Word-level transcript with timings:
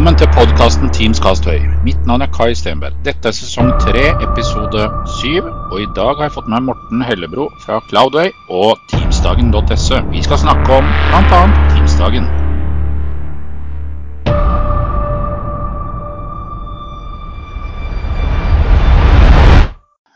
Velkommen 0.00 0.18
til 0.18 0.32
podkasten 0.32 0.88
Teams 0.96 1.18
Castway. 1.20 1.60
Mitt 1.84 2.06
navn 2.08 2.22
er 2.24 2.30
Kai 2.32 2.54
Stenberg. 2.56 2.94
Dette 3.04 3.28
er 3.28 3.34
sesong 3.36 3.68
tre, 3.82 4.04
episode 4.24 4.86
syv. 5.18 5.50
Og 5.68 5.82
i 5.82 5.88
dag 5.98 6.14
har 6.16 6.24
jeg 6.24 6.32
fått 6.38 6.46
med 6.48 6.64
Morten 6.70 7.02
Hellebro 7.04 7.50
fra 7.60 7.82
Cloudway 7.90 8.32
og 8.48 8.80
Teamsdagen.se. 8.88 9.98
Vi 10.14 10.22
skal 10.24 10.40
snakke 10.40 10.78
om 10.78 10.88
bl.a. 11.10 11.42
Teamsdagen. 11.74 12.30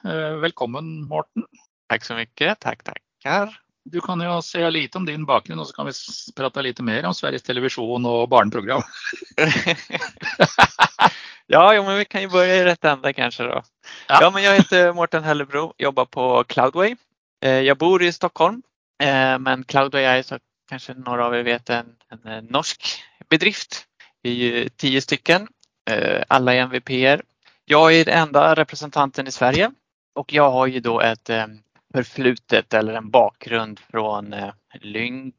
Eh, 0.09 0.33
Velkommen, 0.47 1.05
Morten. 1.13 1.45
Tack 1.93 2.09
så 2.09 2.17
mycket. 2.17 2.57
Tack, 2.65 2.89
tackar. 2.89 3.53
Du 3.85 4.01
kan 4.01 4.21
jo 4.21 4.43
se 4.43 4.71
lite 4.71 4.99
om 4.99 5.07
din 5.07 5.27
bakgrunn, 5.29 5.61
og 5.61 5.67
så 5.69 5.77
kan 5.77 5.87
vi 5.87 5.93
prate 6.37 6.63
litt 6.65 6.81
mer 6.81 7.05
om 7.05 7.15
Sveriges 7.15 7.45
Television 7.45 8.07
og 8.09 8.29
barneprogram. 8.33 8.81
ja, 11.47 11.83
men 11.83 11.99
vi 11.99 12.05
kan 12.05 12.23
ju 12.23 12.29
börja 12.29 12.57
i 12.57 12.65
rätt 12.65 12.85
ända 12.85 13.13
kanske 13.13 13.43
då. 13.43 13.63
Ja. 14.09 14.19
Ja, 14.21 14.31
men 14.31 14.43
jag 14.43 14.57
heter 14.57 14.93
Mårten 14.93 15.25
Hellebro, 15.25 15.75
jobbar 15.79 16.05
på 16.05 16.45
Cloudway. 16.45 16.97
Eh, 17.43 17.61
Jag 17.61 17.79
bor 17.79 18.03
i 18.03 18.13
Stockholm, 18.13 18.63
eh, 19.03 19.39
men 19.39 19.65
Cloudway 19.65 20.05
är 20.05 20.23
så 20.23 20.39
kanske 20.69 20.95
några 20.95 21.27
av 21.27 21.35
er 21.35 21.43
vet 21.43 21.71
en, 21.71 21.97
en 22.25 22.45
norsk 22.45 23.03
bedrift. 23.29 23.85
Vi 24.23 24.31
är 24.31 24.35
ju 24.35 24.69
tio 24.69 25.01
stycken, 25.01 25.49
eh, 25.91 26.23
alla 26.29 26.55
är 26.55 26.67
MVPer. 26.67 27.23
Jag 27.65 27.95
är 27.95 28.05
den 28.05 28.19
enda 28.19 28.55
representanten 28.55 29.27
i 29.27 29.33
Sverige 29.33 29.71
och 30.15 30.33
jag 30.33 30.51
har 30.51 30.67
ju 30.67 30.81
då 30.81 31.01
ett 31.01 31.31
förflutet 31.95 32.75
eller 32.75 32.95
en 32.95 33.11
bakgrund 33.11 33.81
från 33.91 34.33
eh, 34.33 34.53
Lynk, 34.81 35.35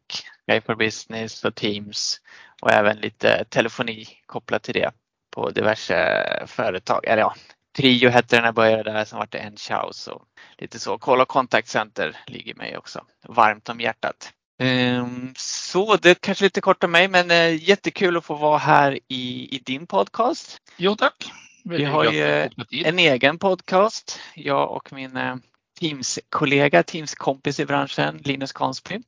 Sky 0.48 0.62
for 0.62 0.76
Business 0.76 1.46
och 1.46 1.56
Teams 1.56 2.22
och 2.62 2.72
även 2.72 2.98
lite 2.98 3.46
telefoni 3.50 4.08
kopplat 4.26 4.64
till 4.64 4.74
det 4.74 4.92
på 5.36 5.50
diverse 5.50 6.44
företag. 6.48 7.06
Eller 7.06 7.22
ja, 7.22 7.36
Trio 7.78 8.10
hette 8.10 8.36
det 8.36 8.42
när 8.42 8.48
jag 8.48 8.56
började 8.56 8.92
där, 8.92 9.06
sen 9.06 9.20
var 9.20 9.28
det 9.32 9.38
Enchouse 9.38 10.12
och 10.12 10.24
lite 10.58 10.80
så. 10.80 10.98
Kolla 10.98 11.22
och 11.22 11.28
Contact 11.30 11.68
Center 11.68 12.18
ligger 12.28 12.56
mig 12.56 12.78
också 12.78 13.04
varmt 13.28 13.70
om 13.70 13.80
hjärtat. 13.80 14.32
Ehm, 14.60 15.34
Så 15.38 15.96
det 15.96 16.10
är 16.10 16.16
kanske 16.16 16.44
lite 16.44 16.62
kort 16.62 16.84
om 16.84 16.92
mig 16.92 17.08
men 17.08 17.32
eh, 17.32 17.70
jättekul 17.70 18.18
att 18.18 18.26
få 18.26 18.36
vara 18.36 18.58
här 18.58 19.00
i, 19.08 19.56
i 19.56 19.62
din 19.66 19.88
podcast. 19.88 20.58
Jo. 20.78 20.96
Veldig 21.64 21.86
Vi 21.86 21.92
har 21.92 22.12
ju. 22.12 22.50
En 22.86 23.00
egen 23.00 23.40
podcast, 23.40 24.20
jag 24.36 24.72
och 24.72 24.94
min 24.94 25.18
eh, 25.18 25.36
Teams-kollega, 25.80 26.84
Teams-kompis 26.84 27.60
i 27.60 27.66
branschen, 27.66 28.18
Linus 28.24 28.54
Konsby, 28.54 29.02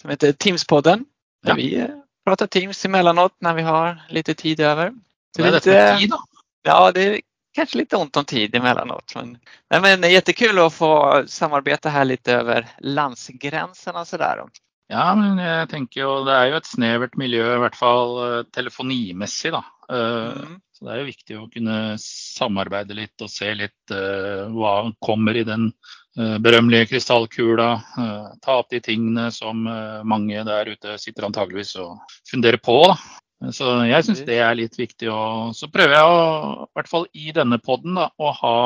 som 0.00 0.10
heter 0.10 0.32
Teams-podden. 0.32 1.04
Ja. 1.46 1.54
vi 1.54 1.74
eh, 1.76 1.88
pratar 2.26 2.46
Teams 2.46 2.84
emellanåt 2.84 3.36
när 3.40 3.54
vi 3.54 3.62
har 3.62 4.02
lite 4.08 4.34
tid 4.34 4.60
över. 4.60 4.90
Så 5.36 5.42
det 5.42 5.48
är 5.48 5.52
med 5.52 5.54
lite- 5.54 5.96
tid, 5.98 6.10
da? 6.10 6.18
Ja, 6.62 6.92
det 6.92 7.02
är 7.02 7.20
kanske 7.54 7.78
lite 7.78 7.96
ont 7.96 8.16
om 8.16 8.24
tid 8.24 8.54
emellanåt. 8.54 9.12
Men, 9.14 9.38
nej, 9.70 9.80
men 9.80 10.00
det 10.00 10.08
är 10.08 10.12
jättekul 10.12 10.58
att 10.58 10.74
få 10.74 11.24
samarbeta 11.26 11.88
här 11.88 12.04
lite 12.04 12.32
över 12.32 12.66
landsgränserna 12.78 14.04
sådär. 14.04 14.42
Ja, 14.88 15.14
men 15.14 15.38
jeg 15.38 15.68
tenker 15.70 16.00
jo 16.04 16.24
det 16.26 16.32
er 16.36 16.50
jo 16.52 16.56
et 16.60 16.66
snevert 16.68 17.14
miljø, 17.16 17.44
i 17.54 17.60
hvert 17.62 17.76
fall 17.76 18.18
eh, 18.24 18.42
telefonimessig, 18.52 19.52
da. 19.52 19.64
Eh, 19.90 20.32
Mm. 20.44 20.60
Så 20.74 20.84
det 20.84 20.92
er 20.92 20.98
jo 20.98 21.06
viktig 21.06 21.36
å 21.38 21.44
kunne 21.54 21.74
samarbeide 22.02 22.94
litt 22.98 23.22
og 23.22 23.30
se 23.30 23.52
litt 23.54 23.92
eh, 23.94 24.48
hva 24.50 24.90
kommer 25.00 25.36
i 25.38 25.44
den 25.46 25.68
berømmelige 26.16 26.86
krystallkula. 26.92 27.70
eh, 27.98 28.26
ta 28.42 28.58
opp 28.60 28.70
de 28.70 28.80
tingene 28.80 29.30
som 29.34 29.66
eh, 29.66 30.02
mange 30.06 30.44
der 30.46 30.70
ute 30.70 30.98
sitter 30.98 31.26
antageligvis 31.26 31.74
og 31.82 31.98
funderer 32.30 32.60
på. 32.62 32.78
Da. 32.92 33.50
Så 33.52 33.72
jeg 33.88 34.06
syns 34.06 34.22
det 34.24 34.38
er 34.38 34.54
litt 34.54 34.78
viktig. 34.78 35.10
Og 35.10 35.54
så 35.58 35.68
prøver 35.72 35.96
jeg 35.98 36.06
å, 36.06 36.22
i 36.68 36.78
hvert 36.78 36.90
fall 36.90 37.08
i 37.12 37.34
denne 37.34 37.58
poden, 37.58 37.98
å 37.98 38.32
ha 38.40 38.56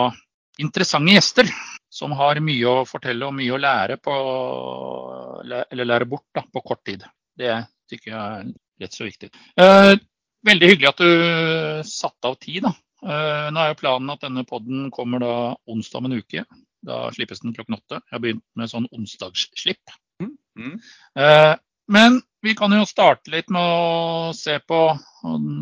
interessante 0.59 1.15
gjester 1.15 1.51
som 1.91 2.13
har 2.19 2.41
mye 2.45 2.69
å 2.69 2.85
fortelle 2.87 3.27
og 3.27 3.35
mye 3.39 3.55
å 3.55 3.63
lære 3.63 3.97
på 4.03 4.15
eller 5.49 5.89
lære 5.89 6.09
bort 6.11 6.29
da, 6.37 6.45
på 6.45 6.63
kort 6.63 6.85
tid. 6.85 7.07
Det 7.39 7.55
tykker 7.89 8.13
jeg 8.13 8.21
er 8.21 8.53
rett 8.83 8.95
så 8.95 9.07
viktig. 9.07 9.31
Eh, 9.57 9.95
veldig 10.47 10.71
hyggelig 10.73 10.91
at 10.93 11.01
du 11.01 11.83
satte 11.89 12.29
av 12.29 12.37
tid. 12.43 12.69
Da. 12.69 12.75
Eh, 13.09 13.49
nå 13.55 13.63
er 13.63 13.73
jo 13.73 13.81
planen 13.81 14.13
at 14.13 14.27
denne 14.27 14.45
podden 14.47 14.91
kommer 14.95 15.23
da 15.23 15.35
onsdag 15.71 16.03
om 16.03 16.11
en 16.11 16.19
uke. 16.21 16.45
Da 16.87 17.13
slippes 17.13 17.41
den 17.41 17.55
klokken 17.55 17.75
åtte. 17.75 18.01
Jeg 18.07 18.15
har 18.17 18.23
begynt 18.23 18.45
med 18.57 18.71
sånn 18.71 18.87
onsdagsslipp. 18.93 19.83
Mm. 20.59 20.81
Eh, 21.19 21.55
men 21.89 22.23
vi 22.43 22.55
kan 22.55 22.73
jo 22.73 22.85
starte 22.87 23.31
litt 23.31 23.49
med 23.51 23.63
å 23.63 24.33
se 24.35 24.59
på, 24.59 24.99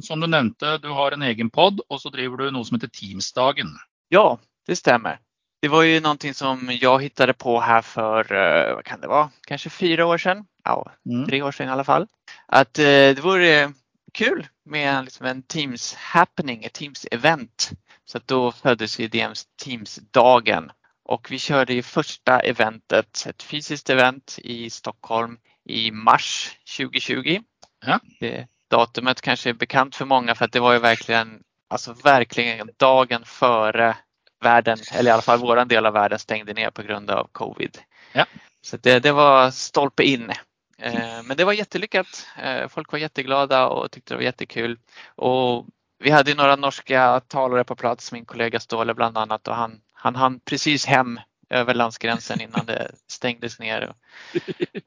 som 0.02 0.20
du 0.20 0.26
nevnte, 0.26 0.78
du 0.78 0.88
har 0.88 1.12
en 1.12 1.22
egen 1.22 1.50
pod, 1.50 1.80
og 1.88 2.00
så 2.00 2.10
driver 2.12 2.36
du 2.36 2.50
noe 2.50 2.64
som 2.64 2.76
heter 2.76 2.88
Teamsdagen. 2.92 3.70
Ja, 4.08 4.38
det 4.66 4.76
stämmer. 4.76 5.18
Det 5.62 5.68
var 5.68 5.82
ju 5.82 6.00
någonting 6.00 6.34
som 6.34 6.70
jag 6.80 7.02
hittade 7.02 7.32
på 7.32 7.60
här 7.60 7.82
för, 7.82 8.32
eh, 8.32 8.74
vad 8.74 8.84
kan 8.84 9.00
det 9.00 9.06
vara, 9.08 9.30
kanske 9.46 9.70
fyra 9.70 10.06
år 10.06 10.18
sedan. 10.18 10.44
Ja, 10.64 10.92
Mm. 11.06 11.26
tre 11.26 11.42
år 11.42 11.52
sedan 11.52 11.68
i 11.68 11.70
alla 11.70 11.84
fall. 11.84 12.06
Att 12.48 12.78
eh, 12.78 12.84
det 12.84 13.20
vore 13.22 13.72
kul 14.12 14.46
med 14.64 14.88
en, 14.94 15.04
liksom 15.04 15.26
en 15.26 15.42
Teams 15.42 15.94
happening, 15.94 16.64
ett 16.64 16.72
Teams 16.72 17.06
event. 17.10 17.70
Så 18.04 18.18
då 18.26 18.52
föddes 18.52 18.96
DMs 18.96 19.46
Teams-dagen. 19.64 20.70
Och 21.08 21.30
vi 21.30 21.38
körde 21.38 21.74
ju 21.74 21.82
första 21.82 22.40
eventet, 22.40 23.26
ett 23.26 23.42
fysiskt 23.42 23.90
event 23.90 24.38
i 24.38 24.70
Stockholm 24.70 25.38
i 25.64 25.90
mars 25.90 26.58
2020. 26.76 27.40
Ja. 27.86 28.00
Det 28.20 28.46
datumet 28.68 29.20
kanske 29.20 29.50
är 29.50 29.54
bekant 29.54 29.96
för 29.96 30.04
många 30.04 30.34
för 30.34 30.44
att 30.44 30.52
det 30.52 30.60
var 30.60 30.72
ju 30.72 30.78
verkligen, 30.78 31.42
alltså 31.68 31.92
verkligen 31.92 32.70
dagen 32.76 33.24
före 33.24 33.96
världen, 34.40 34.78
eller 34.94 35.10
i 35.10 35.12
alla 35.12 35.22
fall 35.22 35.38
våran 35.38 35.68
del 35.68 35.86
av 35.86 35.92
världen 35.92 36.18
stängde 36.18 36.52
ner 36.52 36.70
på 36.70 36.82
grund 36.82 37.10
av 37.10 37.28
covid. 37.32 37.78
Ja. 38.12 38.26
Så 38.62 38.76
det, 38.76 39.00
det 39.00 39.12
var 39.12 39.50
stolpe 39.50 40.04
in. 40.04 40.30
Eh, 40.78 41.22
Men 41.24 41.36
det 41.36 41.44
var 41.44 41.52
jättelyckat. 41.52 42.26
Eh, 42.42 42.68
Folk 42.68 42.92
var 42.92 42.98
jätteglada 42.98 43.66
och 43.68 43.90
tyckte 43.90 44.14
det 44.14 44.18
var 44.18 44.24
jättekul. 44.24 44.78
Och 45.06 45.66
vi 45.98 46.10
hade 46.10 46.34
några 46.34 46.56
norska 46.56 47.20
talare 47.20 47.64
på 47.64 47.76
plats, 47.76 48.12
min 48.12 48.24
kollega 48.24 48.60
Ståle 48.60 48.94
bland 48.94 49.18
annat 49.18 49.48
och 49.48 49.54
han, 49.54 49.80
han 49.96 50.14
hann 50.16 50.40
precis 50.40 50.86
hem 50.86 51.20
över 51.50 51.74
landsgränsen 51.74 52.40
innan 52.40 52.66
det 52.66 52.90
stängdes 53.08 53.58
ner. 53.58 53.88
Och, 53.88 53.96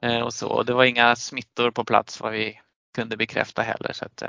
eh, 0.04 0.20
och 0.20 0.34
så. 0.34 0.48
Och 0.48 0.66
det 0.66 0.72
var 0.72 0.84
inga 0.84 1.16
smittor 1.16 1.70
på 1.70 1.84
plats 1.84 2.20
vad 2.20 2.32
vi 2.32 2.60
kunde 2.94 3.16
bekräfta 3.16 3.62
heller. 3.62 3.92
Så 3.92 4.04
att, 4.04 4.22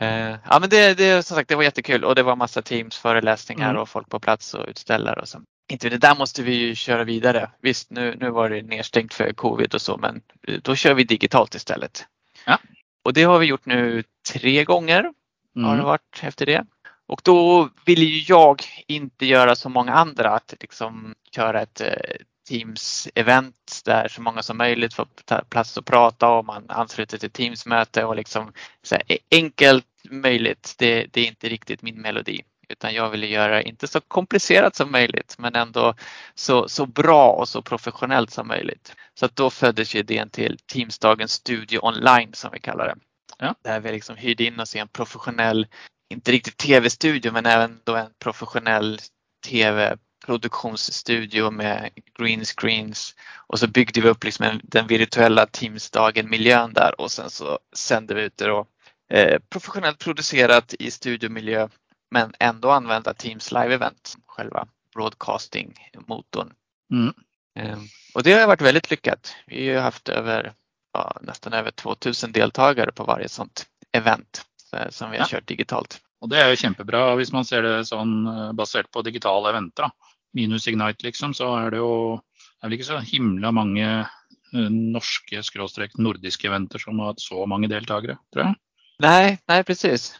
eh, 0.00 0.36
ja, 0.50 0.58
men 0.60 0.68
det, 0.70 0.94
det, 0.94 1.22
som 1.26 1.34
sagt, 1.36 1.48
det 1.48 1.54
var 1.56 1.62
jättekul 1.62 2.04
och 2.04 2.14
det 2.14 2.22
var 2.22 2.36
massa 2.36 2.62
teams, 2.62 2.96
föreläsningar 2.98 3.70
Mm. 3.70 3.82
och 3.82 3.88
folk 3.88 4.08
på 4.08 4.20
plats 4.20 4.54
och 4.54 4.66
utställare. 4.68 5.20
Och 5.20 5.28
så. 5.28 5.42
Inte 5.68 5.88
det 5.88 5.98
där 5.98 6.14
måste 6.14 6.42
vi 6.42 6.54
ju 6.54 6.74
köra 6.74 7.04
vidare. 7.04 7.50
Visst, 7.60 7.90
nu, 7.90 8.16
nu 8.20 8.30
var 8.30 8.50
det 8.50 8.62
nedstängt 8.62 9.14
för 9.14 9.32
covid 9.32 9.74
och 9.74 9.82
så, 9.82 9.96
men 9.96 10.22
då 10.62 10.74
kör 10.74 10.94
vi 10.94 11.04
digitalt 11.04 11.54
istället. 11.54 12.06
Ja. 12.46 12.58
Och 13.04 13.12
det 13.12 13.22
har 13.22 13.38
vi 13.38 13.46
gjort 13.46 13.66
nu 13.66 14.04
tre 14.32 14.64
gånger 14.64 15.02
har 15.02 15.62
det 15.62 15.68
Mm. 15.74 15.84
varit 15.84 16.20
efter 16.22 16.46
det. 16.46 16.66
Och 17.06 17.20
då 17.24 17.70
vill 17.84 18.02
ju 18.02 18.24
jag 18.28 18.62
inte 18.86 19.26
göra 19.26 19.56
som 19.56 19.72
många 19.72 19.92
andra 19.92 20.30
att 20.30 20.54
liksom 20.60 21.14
köra 21.30 21.62
ett 21.62 21.80
eh, 21.80 22.16
Teams-event 22.48 23.82
där 23.84 24.08
så 24.08 24.22
många 24.22 24.42
som 24.42 24.56
möjligt 24.56 24.94
får 24.94 25.06
plats 25.48 25.76
och 25.76 25.84
prata 25.84 26.28
och 26.28 26.44
man 26.44 26.64
ansluter 26.68 27.18
till 27.18 27.30
Teams-möte 27.30 28.04
och 28.04 28.16
liksom 28.16 28.52
så 28.82 28.96
e- 29.08 29.18
enkelt 29.30 29.86
möjligt. 30.10 30.74
Det, 30.78 31.06
det 31.12 31.20
är 31.20 31.26
inte 31.26 31.48
riktigt 31.48 31.82
min 31.82 32.00
melodi 32.00 32.42
utan 32.68 32.94
jag 32.94 33.10
vill 33.10 33.32
göra 33.32 33.62
inte 33.62 33.86
så 33.86 34.00
komplicerat 34.00 34.76
som 34.76 34.92
möjligt 34.92 35.34
men 35.38 35.54
ändå 35.54 35.94
så, 36.34 36.68
så 36.68 36.86
bra 36.86 37.30
och 37.30 37.48
så 37.48 37.62
professionellt 37.62 38.30
som 38.30 38.48
möjligt. 38.48 38.94
Så 39.14 39.26
att 39.26 39.36
då 39.36 39.50
föddes 39.50 39.94
idén 39.94 40.30
till 40.30 40.58
Teamsdagens 40.72 41.32
studio 41.32 41.78
online 41.82 42.32
som 42.32 42.50
vi 42.52 42.60
kallar 42.60 42.86
det. 42.86 42.96
Ja. 43.38 43.54
Där 43.62 43.80
vi 43.80 43.92
liksom 43.92 44.16
hyrde 44.16 44.44
in 44.44 44.60
oss 44.60 44.76
i 44.76 44.78
en 44.78 44.88
professionell, 44.88 45.66
inte 46.08 46.32
riktigt 46.32 46.56
tv-studio 46.56 47.32
men 47.32 47.46
även 47.46 47.80
då 47.84 47.96
en 47.96 48.10
professionell 48.18 49.00
tv-produktionsstudio 49.46 51.50
med 51.50 51.90
green 52.18 52.44
screens 52.44 53.14
och 53.46 53.58
så 53.58 53.66
byggde 53.66 54.00
vi 54.00 54.08
upp 54.08 54.24
liksom 54.24 54.44
en, 54.44 54.60
den 54.64 54.86
virtuella 54.86 55.46
Teamsdagen 55.46 56.30
miljön 56.30 56.72
där 56.72 57.00
och 57.00 57.10
sen 57.10 57.30
så 57.30 57.58
sände 57.76 58.14
vi 58.14 58.22
ut 58.22 58.36
det 58.36 58.46
då 58.46 58.66
eh, 59.10 59.38
professionellt 59.48 59.98
producerat 59.98 60.74
i 60.78 60.90
studiomiljö 60.90 61.68
men 62.10 62.32
ändå 62.38 62.70
använda 62.70 63.14
Teams 63.14 63.52
live 63.52 63.74
event, 63.74 64.14
själva 64.26 64.66
broadcasting-motorn. 64.94 66.52
Mm. 66.92 67.14
Eh, 67.58 67.78
Och 68.14 68.22
det 68.22 68.32
har 68.32 68.46
varit 68.46 68.60
väldigt 68.60 68.90
lyckat. 68.90 69.34
Vi 69.46 69.74
har 69.74 69.82
haft 69.82 70.08
över, 70.08 70.52
ja, 70.92 71.18
nästan 71.20 71.52
över 71.52 71.70
2000 71.70 72.32
deltagare 72.32 72.92
på 72.92 73.04
varje 73.04 73.28
sånt 73.28 73.66
event 73.92 74.42
som 74.90 75.10
vi 75.10 75.18
har 75.18 75.26
Ja. 75.26 75.38
kört 75.38 75.46
digitalt. 75.46 76.00
Og 76.20 76.30
det 76.30 76.40
er 76.40 76.50
jo 76.50 76.60
kjempebra 76.60 77.14
hvis 77.18 77.32
man 77.32 77.44
ser 77.44 77.62
det 77.62 77.86
sånn 77.88 78.26
eh, 78.26 78.52
basert 78.52 78.90
på 78.90 79.04
digitale 79.04 79.52
eventer. 79.52 79.90
Minus 80.36 80.66
Ignite, 80.68 81.04
liksom, 81.06 81.34
så 81.34 81.52
er 81.56 81.70
det 81.70 81.78
jo 81.80 82.20
det 82.56 82.64
er 82.64 82.70
vel 82.70 82.78
ikke 82.78 82.88
så 82.88 82.98
himla 83.04 83.52
mange 83.52 83.86
eh, 83.86 84.68
norske 84.72 85.42
skråstrek 85.44 85.96
nordiske 86.00 86.48
eventer 86.48 86.80
som 86.80 86.98
har 87.00 87.12
hatt 87.12 87.24
så 87.24 87.44
mange 87.48 87.68
deltakere, 87.68 88.16
tror 88.32 88.46
jeg. 88.46 88.56
Nej, 89.04 89.38
nej 89.48 89.64
precis. 89.64 90.14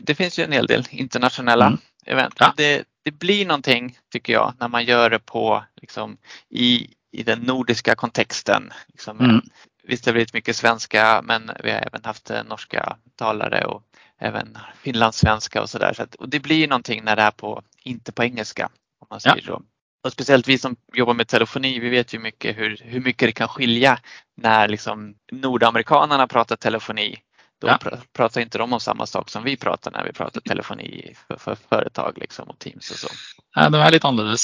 det 0.00 0.14
finns 0.14 0.38
ju 0.38 0.44
en 0.44 0.52
hel 0.52 0.66
del 0.66 0.84
internationella 0.90 1.66
mm. 1.66 1.78
event. 2.06 2.34
Ja. 2.38 2.52
Det, 2.56 2.84
det, 3.04 3.10
blir 3.10 3.46
någonting, 3.46 3.98
tycker 4.12 4.32
jag, 4.32 4.54
när 4.60 4.68
man 4.68 4.84
gör 4.84 5.10
det 5.10 5.18
på 5.18 5.64
liksom, 5.80 6.16
i, 6.50 6.90
i 7.12 7.22
den 7.22 7.40
nordiska 7.40 7.94
kontexten. 7.94 8.72
Liksom, 8.88 9.20
mm. 9.20 9.40
Visst, 9.82 10.04
det 10.04 10.10
har 10.10 10.12
blivit 10.12 10.34
mycket 10.34 10.56
svenska, 10.56 11.22
men 11.24 11.50
vi 11.64 11.70
har 11.70 11.78
även 11.78 12.04
haft 12.04 12.30
eh, 12.30 12.44
norska 12.44 12.96
talare 13.16 13.64
och 13.64 13.82
även 14.18 14.58
finlandssvenska 14.76 15.62
och 15.62 15.70
sådär. 15.70 15.92
Så 15.92 16.06
och 16.18 16.28
det 16.28 16.40
blir 16.40 16.68
någonting 16.68 17.04
när 17.04 17.16
det 17.16 17.22
är 17.22 17.30
på, 17.30 17.62
inte 17.82 18.12
på 18.12 18.24
engelska. 18.24 18.68
Om 19.00 19.06
man 19.10 19.20
säger 19.20 19.36
ja. 19.36 19.42
så. 19.42 19.62
Och 20.04 20.12
speciellt 20.12 20.48
vi 20.48 20.58
som 20.58 20.76
jobbar 20.92 21.14
med 21.14 21.28
telefoni, 21.28 21.78
vi 21.78 21.88
vet 21.88 22.14
ju 22.14 22.18
mycket 22.18 22.58
hur, 22.58 22.80
hur 22.84 23.00
mycket 23.00 23.28
det 23.28 23.32
kan 23.32 23.48
skilja 23.48 23.98
när 24.36 24.68
liksom 24.68 25.14
nordamerikanerna 25.32 26.26
pratar 26.26 26.56
telefoni. 26.56 27.18
Då 27.62 27.68
ja. 27.68 27.78
pratar 28.12 28.40
inte 28.40 28.58
de 28.58 28.72
om 28.72 28.80
samma 28.80 29.06
sak 29.06 29.30
som 29.30 29.44
vi 29.44 29.56
pratar 29.56 29.90
när 29.90 30.04
vi 30.04 30.12
pratar 30.12 30.40
telefoni 30.40 31.14
för, 31.28 31.36
för 31.36 31.56
företag 31.68 32.18
liksom, 32.18 32.50
och 32.50 32.58
Teams 32.58 32.90
och 32.90 32.96
så. 32.96 33.08
Ja, 33.54 33.70
det 33.70 33.78
är 33.78 33.90
lite 33.90 34.08
annorlunda. 34.08 34.38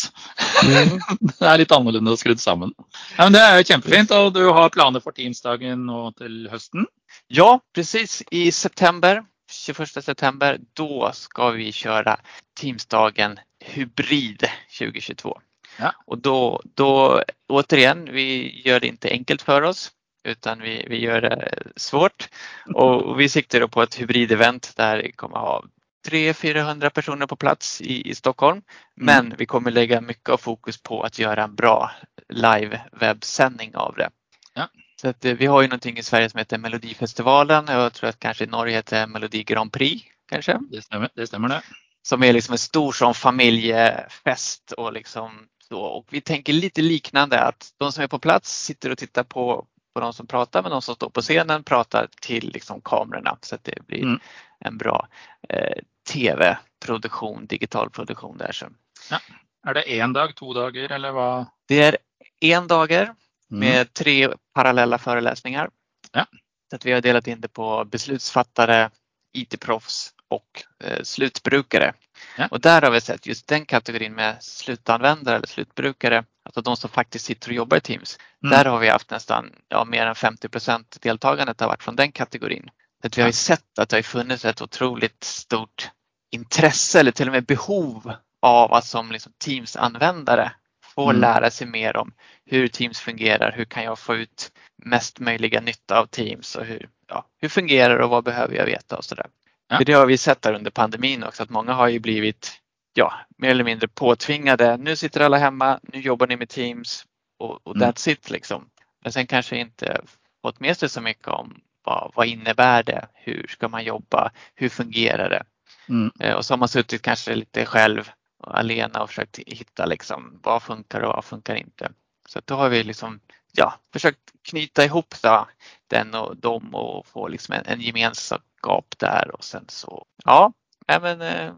Mm. 0.64 1.00
det 1.38 1.46
är 1.46 1.58
lite 1.58 1.76
annorlunda 1.76 2.16
skrudd 2.16 2.40
samman. 2.40 2.74
Ja, 3.16 3.24
men 3.24 3.32
det 3.32 3.38
är 3.38 3.56
jättefint 3.58 4.10
och 4.10 4.32
du 4.32 4.44
har 4.44 4.68
planer 4.68 5.00
för 5.00 5.12
Teamsdagen 5.12 5.88
och 5.88 6.16
till 6.16 6.48
hösten? 6.50 6.86
Ja, 7.26 7.60
precis. 7.74 8.22
I 8.30 8.52
september 8.52 9.24
21 9.50 10.04
september, 10.04 10.60
då 10.72 11.10
ska 11.12 11.50
vi 11.50 11.72
köra 11.72 12.16
Teamsdagen 12.60 13.38
Hybrid 13.64 14.48
2022. 14.78 15.40
Ja. 15.78 15.94
Och 16.06 16.18
då, 16.18 16.62
då, 16.74 17.22
återigen, 17.48 18.08
vi 18.12 18.60
gör 18.64 18.80
det 18.80 18.86
inte 18.86 19.10
enkelt 19.10 19.42
för 19.42 19.62
oss 19.62 19.90
utan 20.28 20.60
vi, 20.60 20.86
vi 20.88 21.00
gör 21.00 21.20
det 21.20 21.62
svårt. 21.76 22.28
Och 22.74 23.20
vi 23.20 23.28
siktar 23.28 23.60
då 23.60 23.68
på 23.68 23.82
ett 23.82 24.00
hybridevent 24.00 24.72
där 24.76 25.02
vi 25.02 25.12
kommer 25.12 25.36
ha 25.36 25.64
300-400 26.08 26.90
personer 26.90 27.26
på 27.26 27.36
plats 27.36 27.80
i, 27.80 28.10
i 28.10 28.14
Stockholm. 28.14 28.56
Mm. 28.56 28.64
Men 28.94 29.26
mm. 29.26 29.36
vi 29.38 29.46
kommer 29.46 29.70
lägga 29.70 30.00
mycket 30.00 30.28
av 30.28 30.36
fokus 30.36 30.82
på 30.82 31.02
att 31.02 31.18
göra 31.18 31.44
en 31.44 31.54
bra 31.54 31.90
live 32.28 32.80
webbsändning 32.92 33.76
av 33.76 33.94
det. 33.96 34.10
Ja. 34.54 34.68
Så 35.00 35.08
att, 35.08 35.24
eh, 35.24 35.32
vi 35.32 35.46
har 35.46 35.62
ju 35.62 35.68
någonting 35.68 35.98
i 35.98 36.02
Sverige 36.02 36.30
som 36.30 36.38
heter 36.38 36.58
Melodifestivalen. 36.58 37.64
Jag 37.68 37.92
tror 37.92 38.10
att 38.10 38.18
kanske 38.18 38.44
i 38.44 38.46
Norge 38.46 38.76
heter 38.76 39.06
Melodi 39.06 39.44
Grand 39.44 39.72
Prix. 39.72 40.06
Kanske? 40.28 40.58
Det 40.70 40.82
stämmer 40.82 41.10
det. 41.14 41.26
Stämmer 41.26 41.48
det. 41.48 41.62
Som 42.02 42.22
är 42.22 42.32
liksom 42.32 42.52
en 42.52 42.58
stor 42.58 42.92
som 42.92 43.14
familjefest 43.14 44.72
och 44.72 44.92
liksom 44.92 45.30
så. 45.68 45.80
Och 45.80 46.06
vi 46.10 46.20
tänker 46.20 46.52
lite 46.52 46.82
liknande 46.82 47.40
att 47.40 47.74
de 47.78 47.92
som 47.92 48.04
är 48.04 48.08
på 48.08 48.18
plats 48.18 48.64
sitter 48.64 48.90
och 48.90 48.98
tittar 48.98 49.24
på, 49.24 49.66
på 49.94 50.00
de 50.00 50.12
som 50.12 50.26
pratar 50.26 50.62
men 50.62 50.70
de 50.70 50.82
som 50.82 50.94
står 50.94 51.10
på 51.10 51.20
scenen 51.20 51.62
pratar 51.64 52.08
till 52.20 52.50
liksom 52.52 52.80
kamerorna 52.80 53.38
så 53.42 53.54
att 53.54 53.64
det 53.64 53.86
blir 53.86 54.02
mm. 54.02 54.20
en 54.60 54.78
bra 54.78 55.08
eh, 55.48 55.78
tv-produktion, 56.12 57.46
digital 57.46 57.90
produktion 57.90 58.38
där. 58.38 58.52
Så. 58.52 58.66
Ja. 59.10 59.20
Är 59.66 59.74
det 59.74 59.98
en 60.00 60.12
dag, 60.12 60.34
två 60.36 60.54
dagar 60.54 60.92
eller 60.92 61.10
vad? 61.10 61.46
Det 61.66 61.82
är 61.82 61.96
en 62.40 62.66
dagar 62.66 63.14
Mm. 63.50 63.60
med 63.60 63.94
tre 63.94 64.28
parallella 64.54 64.98
föreläsningar. 64.98 65.70
Ja. 66.12 66.26
Så 66.70 66.76
att 66.76 66.86
vi 66.86 66.92
har 66.92 67.00
delat 67.00 67.26
in 67.26 67.40
det 67.40 67.48
på 67.48 67.84
beslutsfattare, 67.84 68.90
IT-proffs 69.32 70.12
och 70.28 70.64
eh, 70.84 71.02
slutbrukare. 71.02 71.92
Ja. 72.38 72.48
Och 72.50 72.60
där 72.60 72.82
har 72.82 72.90
vi 72.90 73.00
sett 73.00 73.26
just 73.26 73.46
den 73.46 73.66
kategorin 73.66 74.14
med 74.14 74.42
slutanvändare 74.42 75.36
eller 75.36 75.46
slutbrukare, 75.46 76.24
alltså 76.48 76.60
de 76.60 76.76
som 76.76 76.90
faktiskt 76.90 77.24
sitter 77.24 77.48
och 77.48 77.54
jobbar 77.54 77.76
i 77.76 77.80
Teams. 77.80 78.18
Mm. 78.44 78.50
Där 78.50 78.64
har 78.64 78.78
vi 78.78 78.88
haft 78.88 79.10
nästan 79.10 79.52
ja, 79.68 79.84
mer 79.84 80.06
än 80.06 80.14
50 80.14 80.48
procent 80.48 80.98
deltagandet 81.00 81.60
har 81.60 81.68
varit 81.68 81.82
från 81.82 81.96
den 81.96 82.12
kategorin. 82.12 82.70
Så 83.00 83.06
att 83.06 83.18
vi 83.18 83.22
har 83.22 83.28
ju 83.28 83.32
sett 83.32 83.78
att 83.78 83.88
det 83.88 83.96
har 83.96 84.02
funnits 84.02 84.44
ett 84.44 84.62
otroligt 84.62 85.24
stort 85.24 85.90
intresse 86.30 87.00
eller 87.00 87.10
till 87.10 87.28
och 87.28 87.32
med 87.32 87.44
behov 87.44 88.12
av 88.42 88.72
att 88.72 88.84
som 88.86 89.12
liksom 89.12 89.32
Teams-användare 89.44 90.50
få 90.94 91.10
mm. 91.10 91.20
lära 91.20 91.50
sig 91.50 91.66
mer 91.66 91.96
om 91.96 92.12
hur 92.46 92.68
Teams 92.68 93.00
fungerar, 93.00 93.52
hur 93.52 93.64
kan 93.64 93.84
jag 93.84 93.98
få 93.98 94.16
ut 94.16 94.52
mest 94.84 95.20
möjliga 95.20 95.60
nytta 95.60 96.00
av 96.00 96.06
Teams 96.06 96.56
och 96.56 96.64
hur, 96.64 96.88
ja, 97.08 97.24
hur 97.40 97.48
fungerar 97.48 97.98
det 97.98 98.04
och 98.04 98.10
vad 98.10 98.24
behöver 98.24 98.54
jag 98.54 98.66
veta 98.66 98.96
och 98.96 99.04
sådär. 99.04 99.26
Ja. 99.68 99.80
det 99.86 99.92
har 99.92 100.06
vi 100.06 100.18
sett 100.18 100.42
där 100.42 100.54
under 100.54 100.70
pandemin 100.70 101.24
också 101.24 101.42
att 101.42 101.50
många 101.50 101.72
har 101.72 101.88
ju 101.88 101.98
blivit 101.98 102.60
ja, 102.98 103.14
mer 103.36 103.50
eller 103.50 103.64
mindre 103.64 103.88
påtvingade. 103.88 104.76
Nu 104.76 104.96
sitter 104.96 105.20
alla 105.20 105.38
hemma, 105.38 105.80
nu 105.82 106.00
jobbar 106.00 106.26
ni 106.26 106.36
med 106.36 106.48
Teams 106.48 107.06
och, 107.38 107.66
och 107.66 107.76
mm. 107.76 107.88
that's 107.88 108.08
it 108.08 108.30
liksom. 108.30 108.70
Men 109.02 109.12
sen 109.12 109.26
kanske 109.26 109.56
inte 109.56 110.00
fått 110.42 110.60
med 110.60 110.76
sig 110.76 110.88
så 110.88 111.00
mycket 111.00 111.28
om 111.28 111.60
vad, 111.84 112.12
vad 112.14 112.26
innebär 112.26 112.82
det? 112.82 113.08
Hur 113.14 113.46
ska 113.48 113.68
man 113.68 113.84
jobba? 113.84 114.30
Hur 114.54 114.68
fungerar 114.68 115.30
det? 115.30 115.42
Mm. 115.88 116.10
Eh, 116.20 116.34
och 116.34 116.44
så 116.44 116.52
har 116.54 116.58
man 116.58 116.68
suttit 116.68 117.02
kanske 117.02 117.34
lite 117.34 117.66
själv 117.66 118.10
alena 118.42 119.02
och 119.02 119.08
försökt 119.08 119.38
hitta 119.38 119.86
liksom, 119.86 120.40
vad 120.42 120.62
funkar 120.62 121.00
och 121.00 121.14
vad 121.14 121.24
funkar 121.24 121.54
inte. 121.54 121.90
Så 122.28 122.40
då 122.44 122.54
har 122.54 122.68
vi 122.68 122.84
liksom, 122.84 123.20
ja, 123.52 123.74
försökt 123.92 124.32
knyta 124.42 124.84
ihop 124.84 125.14
då, 125.22 125.48
den 125.86 126.14
och 126.14 126.36
dem 126.36 126.74
och 126.74 127.06
få 127.06 127.28
liksom 127.28 127.54
en, 127.54 127.66
en 127.66 127.80
gemenskap 127.80 128.94
där 128.98 129.30
och 129.34 129.44
sen 129.44 129.64
så, 129.68 130.04
ja, 130.24 130.52
men 130.86 131.20
eh, 131.20 131.52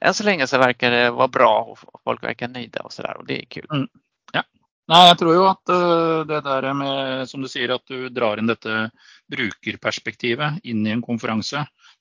än 0.00 0.14
så 0.14 0.24
länge 0.24 0.46
så 0.46 0.58
verkar 0.58 0.90
det 0.90 1.10
vara 1.10 1.28
bra 1.28 1.76
och 1.92 2.00
folk 2.04 2.24
verkar 2.24 2.48
nöjda 2.48 2.80
och 2.80 2.92
sådär 2.92 3.16
och 3.16 3.26
det 3.26 3.42
är 3.42 3.44
kul. 3.44 3.66
Mm. 3.72 3.88
Ja. 4.32 4.42
Nej, 4.88 5.08
jag 5.08 5.18
tror 5.18 5.34
ju 5.34 5.46
att 5.46 5.62
uh, 5.70 6.26
det 6.26 6.40
där 6.40 6.74
med, 6.74 7.28
som 7.28 7.42
du 7.42 7.48
säger, 7.48 7.68
att 7.68 7.86
du 7.86 8.08
drar 8.08 8.36
in 8.36 8.46
detta 8.46 8.90
brukarperspektivet 9.28 10.54
in 10.62 10.86
i 10.86 10.90
en 10.90 11.02
konferens. 11.02 11.54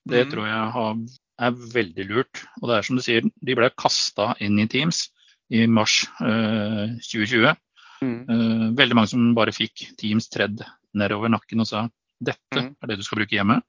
Det 0.06 0.22
mm. 0.22 0.32
tror 0.32 0.48
jag 0.48 0.66
har 0.66 0.96
är 1.40 1.74
väldigt 1.74 2.08
lurt. 2.08 2.46
Och 2.62 2.68
det 2.68 2.78
är 2.78 2.82
som 2.82 2.96
du 2.96 3.02
säger, 3.02 3.24
de 3.36 3.56
blev 3.56 3.70
kastade 3.78 4.46
in 4.46 4.60
i 4.60 4.68
Teams 4.68 5.06
i 5.50 5.68
mars 5.68 6.10
eh, 6.22 6.88
2020. 7.14 7.54
Mm. 8.02 8.30
Eh, 8.30 8.76
väldigt 8.76 8.96
många 8.96 9.08
som 9.08 9.34
bara 9.34 9.52
fick 9.52 9.98
Teams 9.98 10.30
tredd 10.30 10.64
nedover 10.94 11.30
nacken 11.30 11.60
och 11.60 11.68
sa 11.68 11.90
detta 12.20 12.60
mm. 12.60 12.76
är 12.82 12.88
det 12.88 12.96
du 12.96 13.04
ska 13.04 13.16
bruka 13.16 13.38
hemma. 13.38 13.62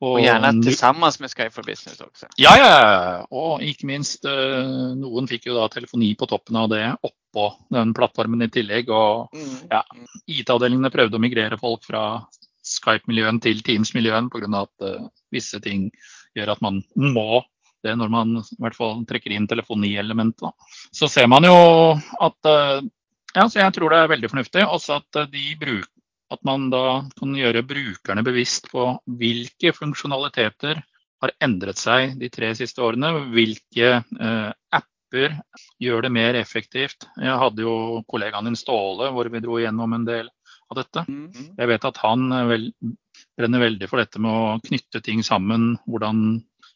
Och, 0.00 0.12
och 0.12 0.20
gärna 0.20 0.62
tillsammans 0.62 1.20
med 1.20 1.30
Sky 1.30 1.50
for 1.50 1.62
Business 1.62 2.00
också. 2.00 2.26
Ja, 2.36 2.58
ja, 2.58 3.26
och 3.30 3.62
inte 3.62 3.86
minst 3.86 4.24
eh, 4.24 4.66
någon 4.96 5.28
fick 5.28 5.46
ju 5.46 5.52
då 5.52 5.68
telefoni 5.68 6.14
på 6.14 6.26
toppen 6.26 6.56
av 6.56 6.68
det 6.68 6.96
uppå 7.02 7.54
den 7.70 7.94
plattformen 7.94 8.42
i 8.42 8.50
tillägg. 8.50 8.90
Och 8.90 9.34
mm. 9.34 9.56
ja, 9.70 9.84
IT-avdelningen 10.26 10.90
prövade 10.90 11.16
att 11.16 11.20
migrera 11.20 11.58
folk 11.58 11.84
från 11.84 12.20
Skype-miljön 12.84 13.40
till 13.40 13.62
Teams-miljön 13.62 14.30
på 14.30 14.38
grund 14.38 14.54
av 14.54 14.62
att 14.62 14.88
uh, 14.88 15.06
vissa 15.30 15.60
ting 15.60 15.90
gör 16.34 16.46
att 16.46 16.60
man 16.60 16.82
må 16.94 17.44
det 17.84 17.96
när 17.96 18.08
man 18.08 18.36
i 18.36 18.62
alla 18.62 18.74
fall 18.74 19.06
trycker 19.06 19.30
in 19.30 19.48
telefonielement. 19.48 20.40
Så 20.90 21.08
ser 21.08 21.26
man 21.26 21.42
ju 21.42 21.50
att 22.18 22.44
eh, 22.44 22.88
ja, 23.34 23.50
så 23.50 23.58
jag 23.58 23.74
tror 23.74 23.90
det 23.90 23.96
är 23.96 24.08
väldigt 24.08 24.30
förnuftigt 24.30 24.66
också 24.68 24.92
att 24.92 25.16
eh, 25.16 25.22
de 25.22 25.56
bruk, 25.56 25.86
att 26.34 26.44
man 26.44 26.70
då 26.70 27.04
kan 27.16 27.34
göra 27.34 27.62
brukarna 27.62 28.22
bevisst 28.22 28.70
på 28.72 29.02
vilka 29.06 29.72
funktionaliteter 29.72 30.82
har 31.20 31.30
ändrat 31.40 31.76
sig 31.76 32.14
de 32.16 32.28
tre 32.28 32.54
sista 32.54 32.84
åren, 32.84 33.30
vilka 33.32 33.90
eh, 34.20 34.52
appar 34.70 35.42
gör 35.78 36.02
det 36.02 36.10
mer 36.10 36.34
effektivt. 36.34 37.08
Jag 37.16 37.38
hade 37.38 37.62
ju 37.62 38.02
kollegan 38.06 38.44
din 38.44 38.56
Ståle, 38.56 39.22
där 39.22 39.30
vi 39.30 39.40
drog 39.40 39.60
igenom 39.60 39.92
en 39.92 40.04
del 40.04 40.30
av 40.68 40.76
detta. 40.76 41.04
Mm. 41.08 41.32
Jag 41.56 41.66
vet 41.66 41.84
att 41.84 41.96
han 41.96 42.48
väl, 42.48 42.72
brenner 43.36 43.58
väldigt 43.58 43.90
för 43.90 43.96
detta 43.96 44.18
med 44.18 44.30
att 44.30 44.62
knyta 44.62 45.00
ting 45.00 45.24
samman, 45.24 45.78
hur 45.86 45.98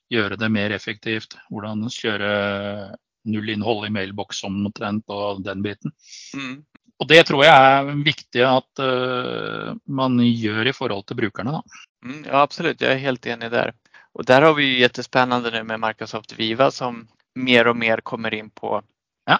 göra 0.08 0.36
det 0.36 0.48
mer 0.48 0.70
effektivt, 0.70 1.36
hur 1.48 1.88
köra 1.88 2.96
nullinnehåll 3.24 3.86
i 3.86 3.90
mailbox 3.90 4.44
omtrent 4.44 5.04
och 5.06 5.42
den 5.42 5.62
biten. 5.62 5.90
Mm. 6.34 6.64
Och 6.98 7.06
det 7.06 7.24
tror 7.24 7.44
jag 7.44 7.54
är 7.56 8.04
viktigt 8.04 8.44
att 8.44 8.78
uh, 8.80 9.74
man 9.84 10.26
gör 10.26 10.66
i 10.66 10.72
förhållande 10.72 11.06
till 11.06 11.16
brukarna. 11.16 11.62
Mm, 12.04 12.24
ja 12.28 12.40
absolut, 12.40 12.80
jag 12.80 12.92
är 12.92 12.96
helt 12.96 13.26
enig 13.26 13.50
där. 13.50 13.72
Och 14.12 14.24
där 14.24 14.42
har 14.42 14.54
vi 14.54 14.80
jättespännande 14.80 15.50
nu 15.50 15.62
med 15.62 15.80
Microsoft 15.80 16.32
Viva 16.32 16.70
som 16.70 17.08
mer 17.34 17.66
och 17.66 17.76
mer 17.76 17.96
kommer 18.00 18.34
in 18.34 18.50
på 18.50 18.82
ja. 19.26 19.38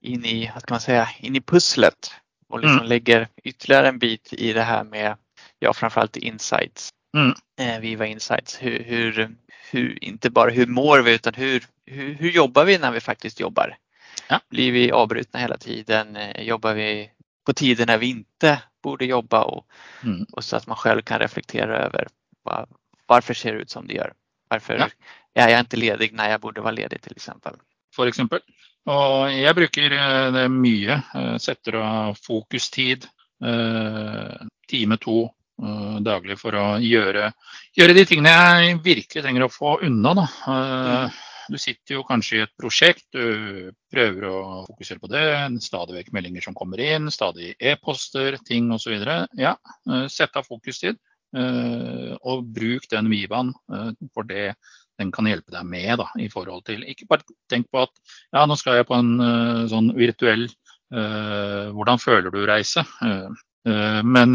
in 0.00 0.24
i, 0.24 0.50
vad 0.54 0.62
ska 0.62 0.74
man 0.74 0.80
säga, 0.80 1.08
in 1.20 1.36
i 1.36 1.40
pusslet 1.40 2.12
och 2.48 2.60
liksom 2.60 2.76
mm. 2.76 2.88
lägger 2.88 3.28
ytterligare 3.44 3.88
en 3.88 3.98
bit 3.98 4.32
i 4.32 4.52
det 4.52 4.62
här 4.62 4.84
med, 4.84 5.16
ja 5.58 5.72
framförallt 5.72 6.16
insights. 6.16 6.88
Mm. 7.16 7.34
Eh, 7.60 7.80
Viva 7.80 8.06
Insights. 8.06 8.62
Hur, 8.62 8.84
hur, 8.84 9.36
hur, 9.70 10.04
inte 10.04 10.30
bara 10.30 10.50
hur 10.50 10.66
mår 10.66 10.98
vi 10.98 11.14
utan 11.14 11.34
hur, 11.34 11.64
hur, 11.86 12.14
hur 12.14 12.30
jobbar 12.30 12.64
vi 12.64 12.78
när 12.78 12.90
vi 12.90 13.00
faktiskt 13.00 13.40
jobbar? 13.40 13.76
Ja. 14.28 14.40
Blir 14.48 14.72
vi 14.72 14.92
avbrutna 14.92 15.40
hela 15.40 15.56
tiden? 15.56 16.16
Eh, 16.16 16.42
jobbar 16.42 16.74
vi 16.74 17.10
på 17.46 17.52
tider 17.52 17.86
när 17.86 17.98
vi 17.98 18.06
inte 18.06 18.62
borde 18.82 19.04
jobba? 19.04 19.42
Och, 19.42 19.66
mm. 20.02 20.26
och 20.32 20.44
så 20.44 20.56
att 20.56 20.66
man 20.66 20.76
själv 20.76 21.02
kan 21.02 21.18
reflektera 21.18 21.78
över 21.78 22.08
var, 22.42 22.66
varför 23.06 23.34
ser 23.34 23.52
det 23.52 23.60
ut 23.60 23.70
som 23.70 23.86
det 23.86 23.94
gör? 23.94 24.12
Varför 24.48 24.78
ja. 24.78 24.88
är 25.42 25.48
jag 25.48 25.60
inte 25.60 25.76
ledig 25.76 26.12
när 26.12 26.30
jag 26.30 26.40
borde 26.40 26.60
vara 26.60 26.72
ledig 26.72 27.02
till 27.02 27.16
exempel? 27.16 27.54
För 27.96 28.06
exempel. 28.06 28.40
Og 28.86 29.32
jeg 29.34 29.54
bruker 29.54 29.90
eh, 29.90 30.32
det 30.32 30.48
mye. 30.48 31.00
Eh, 31.14 31.36
setter 31.42 31.80
av 31.80 32.18
fokustid. 32.22 33.08
Eh, 33.44 34.46
time 34.70 34.96
to 34.96 35.24
uh, 35.62 35.98
daglig 36.00 36.38
for 36.40 36.56
å 36.58 36.64
gjøre, 36.82 37.30
gjøre, 37.76 37.94
de 37.96 38.04
tingene 38.08 38.32
jeg 38.32 38.78
virkelig 38.84 39.22
trenger 39.24 39.46
å 39.46 39.52
få 39.52 39.76
unna. 39.86 40.14
Da. 40.18 40.26
Uh, 40.46 41.20
du 41.50 41.58
sitter 41.60 41.96
jo 41.98 42.04
kanskje 42.06 42.38
i 42.38 42.42
et 42.44 42.52
prosjekt, 42.58 43.04
du 43.14 43.72
prøver 43.92 44.26
å 44.28 44.38
fokusere 44.68 45.02
på 45.02 45.10
det. 45.12 45.26
Stadig 45.64 45.98
vekk 45.98 46.12
meldinger 46.16 46.44
som 46.46 46.56
kommer 46.56 46.80
inn, 46.82 47.10
stadig 47.14 47.54
e-poster, 47.60 48.38
ting 48.46 48.70
osv. 48.74 48.96
Ja, 49.38 49.56
eh, 49.90 50.06
sett 50.12 50.36
av 50.36 50.48
fokustid. 50.48 50.98
Eh, 51.36 52.12
Og 52.22 52.44
bruk 52.54 52.88
den 52.90 53.10
Vivaen 53.10 53.52
eh, 53.72 53.90
for 54.14 54.24
det 54.24 54.54
den 54.96 55.10
kan 55.12 55.28
hjelpe 55.28 55.52
deg 55.52 55.66
med. 55.68 55.98
Da, 56.00 56.08
i 56.18 56.28
forhold 56.32 56.64
til, 56.64 56.84
Ikke 56.88 57.08
bare 57.10 57.26
tenk 57.52 57.68
på 57.70 57.84
at 57.84 57.92
ja, 58.32 58.46
nå 58.46 58.56
skal 58.56 58.78
jeg 58.78 58.88
på 58.88 58.96
en 58.96 59.68
sånn 59.68 59.90
virtuell 59.92 60.46
uh, 60.94 61.68
hvordan 61.76 62.00
føler 62.00 62.32
du-reise. 62.32 62.80
Uh, 63.04 64.00
men 64.00 64.32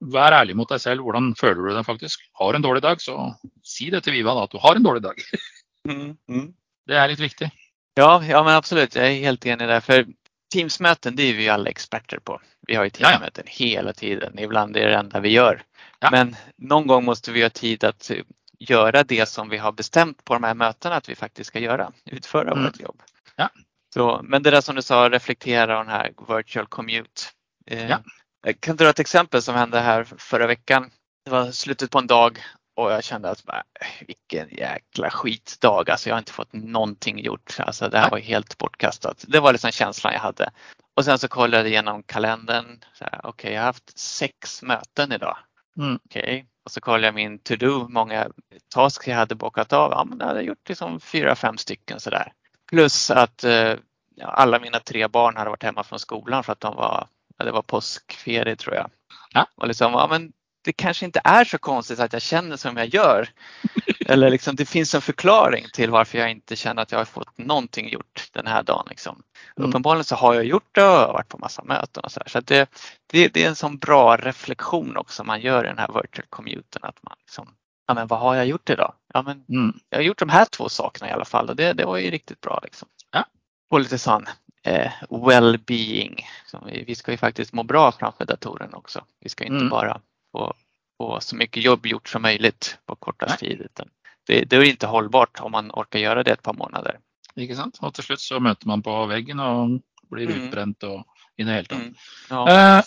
vær 0.00 0.36
ærlig 0.38 0.56
mot 0.56 0.70
deg 0.70 0.80
selv. 0.80 1.04
Hvordan 1.04 1.34
føler 1.36 1.60
du 1.60 1.74
deg 1.74 1.84
faktisk? 1.84 2.24
Har 2.40 2.52
du 2.52 2.60
en 2.60 2.64
dårlig 2.64 2.82
dag, 2.84 3.00
så 3.04 3.34
si 3.64 3.90
det 3.92 4.02
til 4.06 4.16
Viva 4.16 4.32
da, 4.36 4.46
at 4.46 4.56
du 4.56 4.60
har 4.62 4.78
en 4.78 4.86
dårlig 4.86 5.04
dag. 5.04 5.20
mm, 5.90 6.16
mm. 6.28 6.52
Det 6.86 6.96
är 6.96 7.08
lite 7.08 7.22
viktigt. 7.22 7.52
Ja, 7.94 8.24
ja 8.24 8.44
men 8.44 8.54
absolut. 8.54 8.94
Jag 8.94 9.06
är 9.06 9.14
helt 9.14 9.46
enig 9.46 9.68
där. 9.68 9.80
För 9.80 10.06
Teamsmöten 10.52 11.16
det 11.16 11.22
är 11.22 11.34
vi 11.34 11.48
alla 11.48 11.70
experter 11.70 12.18
på. 12.18 12.40
Vi 12.66 12.74
har 12.74 12.84
ju 12.84 12.90
Teamsmöten 12.90 13.44
ja, 13.46 13.52
hela 13.52 13.92
tiden. 13.92 14.38
Ibland 14.38 14.76
är 14.76 14.80
det 14.80 14.90
det 14.90 14.96
enda 14.96 15.20
vi 15.20 15.28
gör. 15.28 15.62
Ja. 15.98 16.08
Men 16.10 16.36
någon 16.56 16.86
gång 16.86 17.04
måste 17.04 17.32
vi 17.32 17.42
ha 17.42 17.50
tid 17.50 17.84
att 17.84 18.10
göra 18.58 19.04
det 19.04 19.28
som 19.28 19.48
vi 19.48 19.56
har 19.56 19.72
bestämt 19.72 20.24
på 20.24 20.34
de 20.34 20.44
här 20.44 20.54
mötena 20.54 20.94
att 20.94 21.08
vi 21.08 21.14
faktiskt 21.14 21.48
ska 21.48 21.58
göra, 21.58 21.92
utföra 22.04 22.52
mm. 22.52 22.64
vårt 22.64 22.80
jobb. 22.80 23.02
Ja. 23.36 23.50
Så, 23.94 24.20
men 24.24 24.42
det 24.42 24.50
där 24.50 24.60
som 24.60 24.76
du 24.76 24.82
sa, 24.82 25.08
reflektera 25.08 25.78
och 25.78 25.84
den 25.84 25.94
här 25.94 26.12
virtual 26.28 26.66
commute. 26.66 27.22
Eh, 27.66 27.88
ja. 27.88 27.98
Jag 28.42 28.60
kan 28.60 28.76
dra 28.76 28.88
ett 28.88 29.00
exempel 29.00 29.42
som 29.42 29.54
hände 29.54 29.80
här 29.80 30.04
förra 30.18 30.46
veckan. 30.46 30.90
Det 31.24 31.30
var 31.30 31.50
slutet 31.50 31.90
på 31.90 31.98
en 31.98 32.06
dag 32.06 32.38
och 32.76 32.92
jag 32.92 33.04
kände 33.04 33.30
att 33.30 33.44
bara, 33.44 33.62
vilken 34.06 34.48
jäkla 34.48 35.10
skitdag. 35.10 35.90
Alltså 35.90 36.08
jag 36.08 36.14
har 36.14 36.18
inte 36.18 36.32
fått 36.32 36.52
någonting 36.52 37.18
gjort. 37.18 37.56
Alltså 37.58 37.88
det 37.88 37.98
här 37.98 38.10
var 38.10 38.18
helt 38.18 38.58
bortkastat. 38.58 39.24
Det 39.28 39.40
var 39.40 39.52
liksom 39.52 39.70
känslan 39.70 40.12
jag 40.12 40.20
hade. 40.20 40.50
Och 40.94 41.04
sen 41.04 41.18
så 41.18 41.28
kollade 41.28 41.62
jag 41.62 41.68
igenom 41.68 42.02
kalendern. 42.02 42.80
Okej, 43.00 43.20
okay, 43.24 43.52
jag 43.52 43.60
har 43.60 43.66
haft 43.66 43.98
sex 43.98 44.62
möten 44.62 45.12
idag. 45.12 45.36
Mm. 45.78 45.98
Okej, 46.04 46.22
okay. 46.22 46.44
Och 46.64 46.70
så 46.70 46.80
kollade 46.80 47.06
jag 47.06 47.14
min 47.14 47.38
to-do, 47.38 47.88
många 47.88 48.28
tasks 48.74 49.08
jag 49.08 49.16
hade 49.16 49.34
bockat 49.34 49.72
av. 49.72 49.90
Ja, 49.90 50.04
men 50.04 50.18
jag 50.18 50.26
hade 50.26 50.42
gjort 50.42 50.68
liksom 50.68 51.00
fyra, 51.00 51.34
fem 51.36 51.58
stycken 51.58 52.00
sådär. 52.00 52.32
Plus 52.70 53.10
att 53.10 53.44
eh, 53.44 53.74
alla 54.22 54.58
mina 54.58 54.80
tre 54.80 55.08
barn 55.08 55.36
hade 55.36 55.50
varit 55.50 55.62
hemma 55.62 55.84
från 55.84 55.98
skolan 55.98 56.44
för 56.44 56.52
att 56.52 56.60
de 56.60 56.76
var, 56.76 57.08
ja, 57.36 57.44
det 57.44 57.52
var 57.52 57.62
påskferie 57.62 58.56
tror 58.56 58.74
jag. 58.74 58.90
Ja. 59.32 59.46
Och 59.54 59.68
liksom, 59.68 59.92
ja, 59.92 60.06
men 60.10 60.32
det 60.66 60.72
kanske 60.72 61.04
inte 61.06 61.20
är 61.24 61.44
så 61.44 61.58
konstigt 61.58 62.00
att 62.00 62.12
jag 62.12 62.22
känner 62.22 62.56
som 62.56 62.76
jag 62.76 62.86
gör. 62.86 63.28
Eller 64.06 64.30
liksom, 64.30 64.56
det 64.56 64.66
finns 64.66 64.94
en 64.94 65.00
förklaring 65.00 65.66
till 65.72 65.90
varför 65.90 66.18
jag 66.18 66.30
inte 66.30 66.56
känner 66.56 66.82
att 66.82 66.92
jag 66.92 66.98
har 66.98 67.04
fått 67.04 67.38
någonting 67.38 67.88
gjort 67.88 68.28
den 68.32 68.46
här 68.46 68.62
dagen. 68.62 68.86
Liksom. 68.90 69.22
Mm. 69.56 69.70
Uppenbarligen 69.70 70.04
så 70.04 70.16
har 70.16 70.34
jag 70.34 70.44
gjort 70.44 70.74
det 70.74 70.84
och 70.84 71.12
varit 71.12 71.28
på 71.28 71.38
massa 71.38 71.62
möten 71.64 72.04
och 72.04 72.12
så. 72.12 72.20
Här. 72.20 72.28
Så 72.28 72.40
det, 72.40 72.70
det, 73.06 73.28
det, 73.28 73.44
är 73.44 73.48
en 73.48 73.56
sån 73.56 73.78
bra 73.78 74.16
reflektion 74.16 74.96
också 74.96 75.24
man 75.24 75.40
gör 75.40 75.64
i 75.64 75.68
den 75.68 75.78
här 75.78 76.02
virtual 76.02 76.26
commuten. 76.30 76.84
Att 76.84 77.02
man 77.02 77.14
liksom, 77.20 77.48
ja 77.86 77.94
men 77.94 78.06
vad 78.06 78.18
har 78.18 78.34
jag 78.34 78.46
gjort 78.46 78.70
idag? 78.70 78.92
Ja 79.14 79.22
men 79.22 79.44
mm. 79.48 79.78
jag 79.88 79.98
har 79.98 80.02
gjort 80.02 80.18
de 80.18 80.28
här 80.28 80.44
två 80.44 80.68
sakerna 80.68 81.10
i 81.10 81.12
alla 81.12 81.24
fall 81.24 81.48
och 81.48 81.56
det, 81.56 81.72
det 81.72 81.84
var 81.84 81.96
ju 81.96 82.10
riktigt 82.10 82.40
bra. 82.40 82.60
Liksom. 82.62 82.88
Ja. 83.12 83.24
Och 83.70 83.80
lite 83.80 83.98
sån 83.98 84.26
eh, 84.66 84.92
well-being. 85.10 86.24
Vi, 86.66 86.84
vi 86.86 86.94
ska 86.94 87.10
ju 87.10 87.16
faktiskt 87.16 87.52
må 87.52 87.62
bra 87.62 87.92
framför 87.92 88.24
datorn 88.24 88.74
också. 88.74 89.04
Vi 89.20 89.28
ska 89.28 89.44
inte 89.44 89.56
mm. 89.56 89.68
bara 89.68 90.00
få, 90.36 90.52
få 90.98 91.20
så 91.20 91.36
mycket 91.36 91.64
jobb 91.64 91.86
gjort 91.86 92.08
som 92.08 92.22
möjligt 92.22 92.78
på 92.86 92.96
kortast 92.96 93.38
tid. 93.38 93.60
Utan 93.60 93.88
det, 94.26 94.44
det 94.44 94.56
är 94.56 94.64
inte 94.64 94.86
hållbart 94.86 95.40
om 95.40 95.52
man 95.52 95.70
orkar 95.70 95.98
göra 95.98 96.22
det 96.22 96.30
ett 96.30 96.42
par 96.42 96.54
månader. 96.54 96.98
Ikke 97.36 97.56
sant? 97.56 97.78
Og 97.84 97.92
til 97.94 98.04
slutt 98.06 98.22
så 98.24 98.40
møter 98.40 98.68
man 98.68 98.82
på 98.82 98.94
veggen 99.10 99.40
og 99.44 99.76
blir 100.12 100.30
mm. 100.30 100.38
utbrent 100.38 100.86
og 100.88 101.02
i 101.36 101.44
det 101.44 101.52
hele 101.52 101.68
tatt. 101.68 101.82
Mm. 101.82 101.94
Ja. 102.30 102.44
Eh, 102.52 102.84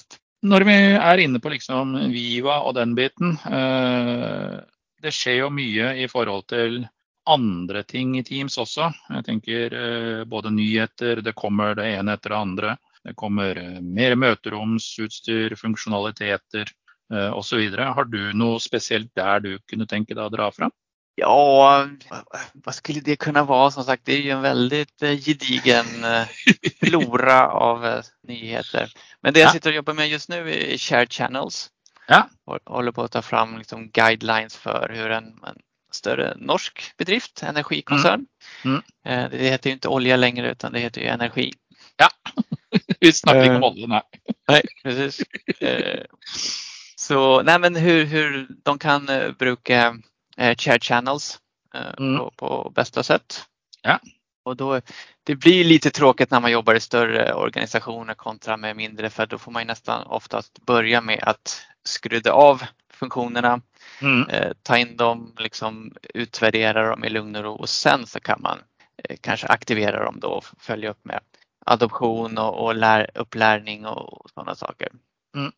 når 0.50 0.66
vi 0.66 0.78
er 0.98 1.22
inne 1.22 1.42
på 1.44 1.52
liksom 1.54 1.94
Viva 2.14 2.62
og 2.66 2.74
den 2.80 2.96
biten. 2.98 3.36
Eh, 3.46 4.56
det 5.00 5.14
skjer 5.16 5.44
jo 5.44 5.52
mye 5.54 5.94
i 6.02 6.08
forhold 6.12 6.48
til 6.52 6.82
andre 7.30 7.84
ting 7.88 8.18
i 8.18 8.24
Teams 8.26 8.58
også. 8.60 8.90
Jeg 9.14 9.26
tenker 9.28 9.76
eh, 9.76 10.24
både 10.28 10.52
nyheter, 10.56 11.22
det 11.22 11.36
kommer 11.38 11.78
det 11.78 11.92
ene 11.94 12.16
etter 12.18 12.34
det 12.34 12.40
andre. 12.40 12.78
Det 13.06 13.16
kommer 13.20 13.60
eh, 13.60 13.80
mer 13.84 14.16
møteromsutstyr, 14.20 15.56
funksjonaliteter 17.10 17.28
eh, 17.28 17.38
osv. 17.38 17.78
Har 17.96 18.06
du 18.06 18.34
noe 18.34 18.60
spesielt 18.60 19.12
der 19.16 19.40
du 19.40 19.60
kunne 19.70 19.88
tenke 19.88 20.14
deg 20.14 20.26
å 20.26 20.30
dra 20.30 20.52
fram? 20.52 20.72
Ja, 21.16 21.88
vad 22.54 22.76
skulle 22.76 23.02
det 23.02 23.16
kunna 23.16 23.44
vara? 23.44 23.72
Som 23.72 23.84
sagt, 23.84 24.06
det 24.06 24.14
är 24.14 24.22
ju 24.22 24.32
en 24.32 24.42
väldigt 24.42 25.02
eh, 25.02 25.18
gedigen 25.18 26.04
eh, 26.04 26.28
flora 26.80 27.48
av 27.48 28.02
nyheter. 28.28 28.92
Men 29.22 29.34
det 29.34 29.40
jag 29.40 29.52
sitter 29.52 29.70
och 29.70 29.76
jobbar 29.76 29.94
med 29.94 30.10
just 30.10 30.30
nu 30.30 30.52
är 30.52 30.78
shared 30.78 31.12
channels. 31.12 31.70
Ja. 32.08 32.30
Och 32.46 32.60
håller 32.66 32.92
på 32.92 33.04
att 33.04 33.12
ta 33.12 33.22
fram 33.22 33.58
liksom 33.58 33.90
guidelines 33.90 34.58
för 34.58 34.92
hur 34.96 35.12
en, 35.12 35.24
en 35.26 35.58
större 35.92 36.34
norsk 36.38 36.94
bedrift, 36.98 37.44
energikoncern. 37.44 38.26
Mm. 38.66 38.82
Mm. 39.06 39.32
Det 39.32 39.38
heter 39.38 39.70
ju 39.70 39.74
inte 39.74 39.88
olja 39.88 40.16
längre 40.16 40.52
utan 40.52 40.72
det 40.74 40.80
heter 40.80 41.02
ju 41.02 41.08
energi. 41.08 41.54
Ja, 41.98 42.10
vi 43.00 43.14
snackar 43.14 43.44
inte 43.44 43.56
om 43.56 43.64
oljan 43.64 43.92
här. 43.92 44.04
Nej, 44.48 44.62
precis. 44.84 45.22
Så 47.10 47.42
nej 47.42 47.60
men 47.60 47.76
hur, 47.76 48.06
hur 48.06 48.48
de 48.64 48.80
kan 48.80 49.10
bruka 49.40 49.98
eh, 50.38 50.56
share 50.58 50.80
channels 50.80 51.40
eh, 51.76 51.94
mm. 51.98 52.18
på, 52.18 52.32
på, 52.32 52.72
bästa 52.76 53.04
sätt. 53.04 53.46
Ja. 53.82 54.00
Och 54.44 54.56
då, 54.56 54.82
det 55.24 55.36
blir 55.36 55.64
lite 55.64 55.90
tråkigt 55.90 56.32
när 56.32 56.40
man 56.40 56.52
jobbar 56.52 56.76
i 56.76 56.80
större 56.80 57.34
organisationer 57.34 58.14
kontra 58.14 58.58
med 58.58 58.76
mindre 58.76 59.10
för 59.10 59.26
då 59.26 59.38
får 59.38 59.52
man 59.52 59.68
nästan 59.68 60.08
oftast 60.08 60.66
börja 60.66 61.02
med 61.02 61.20
att 61.24 61.62
skrudda 61.84 62.32
av 62.32 62.64
funktionerna, 62.94 63.62
mm. 64.02 64.30
eh, 64.30 64.52
ta 64.64 64.78
in 64.78 64.98
dem, 64.98 65.34
liksom 65.38 65.94
utvärdera 66.14 66.90
dem 66.90 67.04
i 67.04 67.10
lugn 67.10 67.36
och 67.36 67.44
ro 67.44 67.54
och 67.54 67.70
sen 67.70 68.08
så 68.08 68.20
kan 68.20 68.42
man 68.42 68.60
eh, 69.04 69.18
kanske 69.22 69.48
aktivera 69.48 70.06
dem 70.06 70.20
då 70.20 70.28
och 70.28 70.46
följa 70.60 70.90
upp 70.90 71.06
med 71.06 71.20
adoption 71.66 72.38
och, 72.38 72.66
och 72.66 72.76
lär, 72.76 73.10
upplärning 73.16 73.86
och 73.86 74.30
sådana 74.34 74.56
saker. 74.56 74.90
Mm. 75.36 75.52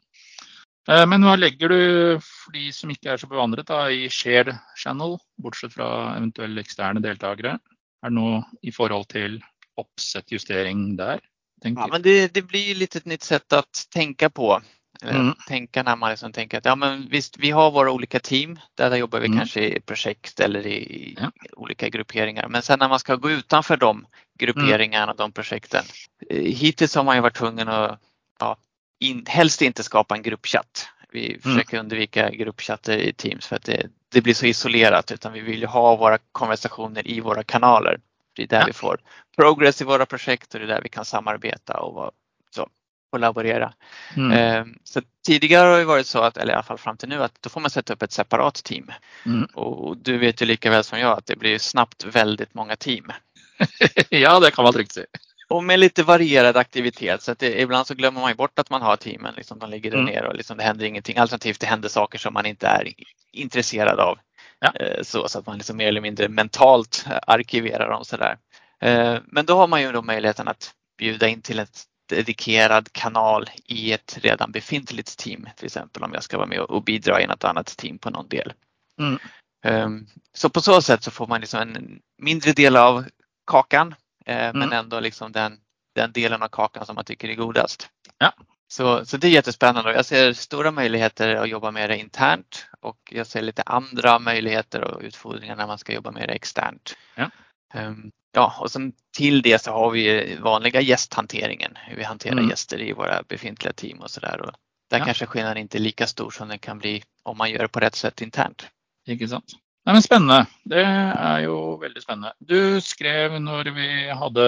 Eh, 0.90 1.06
men 1.08 1.26
hva 1.26 1.36
legger 1.38 1.70
du, 1.70 1.82
for 2.26 2.56
de 2.58 2.72
som 2.74 2.92
ikke 2.94 3.14
er 3.14 3.22
så 3.22 3.30
bevandret, 3.30 3.68
da, 3.70 3.84
i 3.92 4.10
shared 4.10 4.56
channel, 4.82 5.18
bortsett 5.42 5.76
fra 5.76 6.16
eventuelle 6.16 6.64
eksterne 6.64 7.04
deltakere? 7.04 7.58
Er 8.02 8.10
det 8.10 8.18
noe 8.18 8.42
i 8.66 8.74
forhold 8.74 9.12
til 9.14 9.42
oppsettjustering 9.78 10.96
där? 10.98 11.22
Ja, 11.64 11.88
men 11.92 12.02
det, 12.02 12.34
det 12.34 12.42
blir 12.42 12.76
lite 12.76 12.98
ett 12.98 13.06
nytt 13.06 13.24
sätt 13.24 13.54
att 13.54 13.88
tänka 13.94 14.30
på. 14.30 14.62
Mm. 15.02 15.34
Tänka 15.48 15.84
när 15.84 15.96
man 15.96 16.10
liksom 16.10 16.32
tänker 16.32 16.58
att 16.58 16.66
ja, 16.66 16.76
men 16.76 17.10
visst, 17.10 17.38
vi 17.38 17.52
har 17.52 17.72
våra 17.72 17.92
olika 17.92 18.20
team. 18.20 18.60
Där, 18.76 18.96
jobbar 18.96 19.20
vi 19.20 19.26
mm. 19.26 19.38
kanske 19.38 19.78
i 19.78 19.80
projekt 19.80 20.40
eller 20.40 20.68
i, 20.68 21.16
ja. 21.22 21.32
olika 21.54 21.90
grupperingar. 21.90 22.48
Men 22.48 22.62
sen 22.62 22.80
när 22.80 22.90
man 22.90 23.00
ska 23.00 23.16
gå 23.16 23.32
utanför 23.32 23.78
de 23.78 24.06
grupperingarna, 24.40 25.04
mm. 25.04 25.18
de 25.18 25.32
projekten. 25.32 25.84
Eh, 26.30 26.42
hittills 26.42 26.96
har 26.96 27.04
man 27.04 27.16
ju 27.16 27.22
varit 27.22 27.36
tvungen 27.36 27.68
att 27.68 28.00
ja, 28.40 28.58
in, 29.02 29.26
helst 29.28 29.62
inte 29.62 29.84
skapa 29.84 30.16
en 30.16 30.22
gruppchatt. 30.22 30.88
Vi 31.12 31.28
mm. 31.28 31.42
försöker 31.42 31.80
undvika 31.80 32.30
gruppchatter 32.30 32.98
i 32.98 33.14
Teams 33.14 33.48
för 33.48 33.56
att 33.56 33.64
det, 33.64 33.88
det, 34.10 34.22
blir 34.22 34.34
så 34.34 34.46
isolerat 34.46 35.12
utan 35.12 35.34
vi 35.34 35.42
vill 35.42 35.66
ha 35.66 35.96
våra 35.96 36.18
konversationer 36.32 37.08
i 37.08 37.20
våra 37.20 37.44
kanaler. 37.44 38.00
Det 38.36 38.44
är 38.44 38.48
där 38.48 38.60
ja. 38.60 38.66
vi 38.66 38.74
får 38.74 39.00
progress 39.36 39.82
i 39.82 39.84
våra 39.84 40.06
projekt 40.06 40.54
och 40.54 40.60
det 40.60 40.66
är 40.66 40.68
där 40.68 40.82
vi 40.82 40.90
kan 40.90 41.06
samarbeta 41.06 41.80
och 41.80 42.12
så, 42.56 42.70
kollaborera. 43.12 43.74
Mm. 44.18 44.32
Ehm, 44.32 44.78
så 44.84 45.02
tidigare 45.26 45.68
har 45.68 45.78
det 45.78 45.86
varit 45.86 46.08
så 46.08 46.20
att, 46.20 46.38
eller 46.38 46.52
i 46.52 46.56
alla 46.56 46.64
fall 46.64 46.78
fram 46.78 46.98
till 46.98 47.10
nu, 47.10 47.24
att 47.24 47.42
då 47.42 47.50
får 47.50 47.62
man 47.62 47.70
sätta 47.70 47.94
upp 47.94 48.02
ett 48.02 48.12
separat 48.12 48.64
team. 48.64 48.92
Mm. 49.26 49.46
Och 49.46 49.98
du 49.98 50.18
vet 50.18 50.42
ju 50.42 50.46
lika 50.46 50.70
väl 50.70 50.84
som 50.84 51.00
jag 51.00 51.18
att 51.18 51.26
det 51.26 51.36
blir 51.36 51.58
snabbt 51.58 52.04
väldigt 52.04 52.54
många 52.54 52.76
team. 52.76 53.12
ja, 54.10 54.40
det 54.40 54.52
kan 54.52 54.64
man 54.64 54.74
tryggt 54.74 54.92
säga. 54.92 55.06
Och 55.52 55.64
med 55.64 55.80
lite 55.80 56.04
varierad 56.04 56.58
aktivitet 56.58 57.22
så 57.22 57.32
att 57.32 57.40
det, 57.40 57.62
ibland 57.62 57.88
så 57.88 57.94
glömmer 57.94 58.22
man 58.22 58.32
ju 58.32 58.36
bort 58.36 58.60
att 58.60 58.70
man 58.70 58.82
har 58.82 58.96
teamen. 58.96 59.34
Liksom, 59.38 59.60
de 59.60 59.70
ligger 59.70 59.92
där 59.92 59.98
mm. 59.98 60.14
nere 60.14 60.28
och 60.28 60.36
liksom, 60.36 60.58
det 60.58 60.64
händer 60.64 60.86
ingenting. 60.86 61.18
Alternativt 61.18 61.60
det 61.60 61.68
händer 61.68 61.90
saker 61.90 62.20
som 62.20 62.34
man 62.34 62.46
inte 62.46 62.68
är 62.68 62.94
intresserad 63.32 64.00
av. 64.00 64.20
Ja. 64.60 64.74
Eh, 64.76 65.04
så, 65.04 65.28
så 65.28 65.40
att 65.40 65.46
man 65.46 65.58
liksom 65.58 65.78
mer 65.78 65.88
eller 65.88 66.02
mindre 66.02 66.30
mentalt 66.30 67.06
arkiverar 67.28 67.90
dem 67.90 68.06
sådär. 68.06 68.38
Eh, 68.82 69.18
men 69.26 69.46
då 69.46 69.56
har 69.56 69.68
man 69.68 69.82
ju 69.82 69.92
då 69.92 70.02
möjligheten 70.02 70.48
att 70.48 70.74
bjuda 70.98 71.28
in 71.28 71.42
till 71.42 71.60
ett 71.60 71.84
dedikerad 72.10 72.92
kanal 72.92 73.50
i 73.66 73.94
ett 73.94 74.18
redan 74.22 74.52
befintligt 74.52 75.18
team. 75.18 75.48
Till 75.56 75.66
exempel 75.66 76.04
om 76.04 76.14
jag 76.14 76.24
ska 76.24 76.38
vara 76.38 76.48
med 76.48 76.60
och 76.60 76.84
bidra 76.84 77.22
i 77.22 77.28
något 77.28 77.44
annat 77.44 77.78
team 77.78 77.98
på 77.98 78.10
någon 78.10 78.28
del. 78.28 78.54
Mm. 79.00 79.20
Ehm, 79.66 80.08
så 80.34 80.50
på 80.50 80.62
så 80.62 80.82
sätt 80.82 81.04
så 81.04 81.12
får 81.12 81.28
man 81.28 81.42
liksom 81.42 81.60
en 81.60 82.00
mindre 82.18 82.52
del 82.52 82.76
av 82.76 83.06
kakan 83.48 83.96
mm. 84.34 84.60
Men 84.60 84.74
ändå 84.74 85.00
liksom 85.00 85.32
den, 85.32 85.58
den 85.96 86.12
delen 86.12 86.42
av 86.44 86.48
kakan 86.48 86.86
som 86.86 86.96
man 86.96 87.06
tycker 87.06 87.30
är 87.30 87.36
godast. 87.36 87.90
Ja. 88.18 88.34
Så, 88.68 89.06
så 89.06 89.18
det 89.18 89.28
är 89.28 89.32
jättespännande 89.32 89.90
och 89.90 89.96
jag 89.98 90.06
ser 90.06 90.34
stora 90.34 90.72
möjligheter 90.72 91.36
att 91.36 91.50
jobba 91.50 91.72
med 91.72 91.90
det 91.90 91.98
internt 91.98 92.66
och 92.82 92.98
jag 93.12 93.28
ser 93.28 93.42
lite 93.42 93.62
andra 93.62 94.20
möjligheter 94.20 94.82
och 94.84 95.02
utfordringar 95.02 95.56
när 95.56 95.68
man 95.68 95.78
ska 95.78 95.94
jobba 95.94 96.12
med 96.12 96.28
det 96.30 96.34
externt. 96.34 96.98
Ja. 97.16 97.30
Um, 97.76 98.12
ja, 98.32 98.56
och 98.60 98.72
sen 98.72 98.94
till 99.18 99.42
det 99.42 99.62
så 99.62 99.72
har 99.72 99.92
vi 99.92 100.36
vanliga 100.42 100.82
gästhanteringen, 100.82 101.72
hur 101.76 101.98
vi 101.98 102.04
hanterar 102.04 102.34
Mm. 102.38 102.50
gäster 102.50 102.82
i 102.82 102.94
våra 102.94 103.24
befintliga 103.28 103.74
team 103.74 104.00
och 104.00 104.12
sådär. 104.12 104.42
Och 104.42 104.52
Där 104.90 105.00
Ja. 105.00 105.06
kanske 105.06 105.26
skillnaden 105.26 105.58
inte 105.58 105.78
är 105.78 105.80
lika 105.80 106.08
stor 106.08 106.32
som 106.32 106.48
den 106.48 106.60
kan 106.60 106.80
bli 106.80 107.04
om 107.24 107.38
man 107.38 107.52
gör 107.52 107.60
det 107.60 107.68
på 107.68 107.80
rätt 107.80 107.96
sätt 107.96 108.22
internt. 108.22 108.68
Ikke 109.08 109.28
sant. 109.28 109.46
Nei, 109.86 109.94
men 109.94 110.02
Spennende. 110.02 110.46
Det 110.64 110.84
er 110.86 111.40
jo 111.46 111.56
veldig 111.82 112.02
spennende. 112.04 112.34
Du 112.40 112.82
skrev 112.86 113.40
når 113.42 113.72
vi 113.74 113.88
hadde 114.14 114.44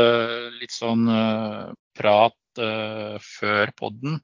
litt 0.60 0.72
sånn 0.72 1.08
eh, 1.10 1.72
prat 1.98 2.62
eh, 2.62 3.16
før 3.40 3.72
podden, 3.80 4.20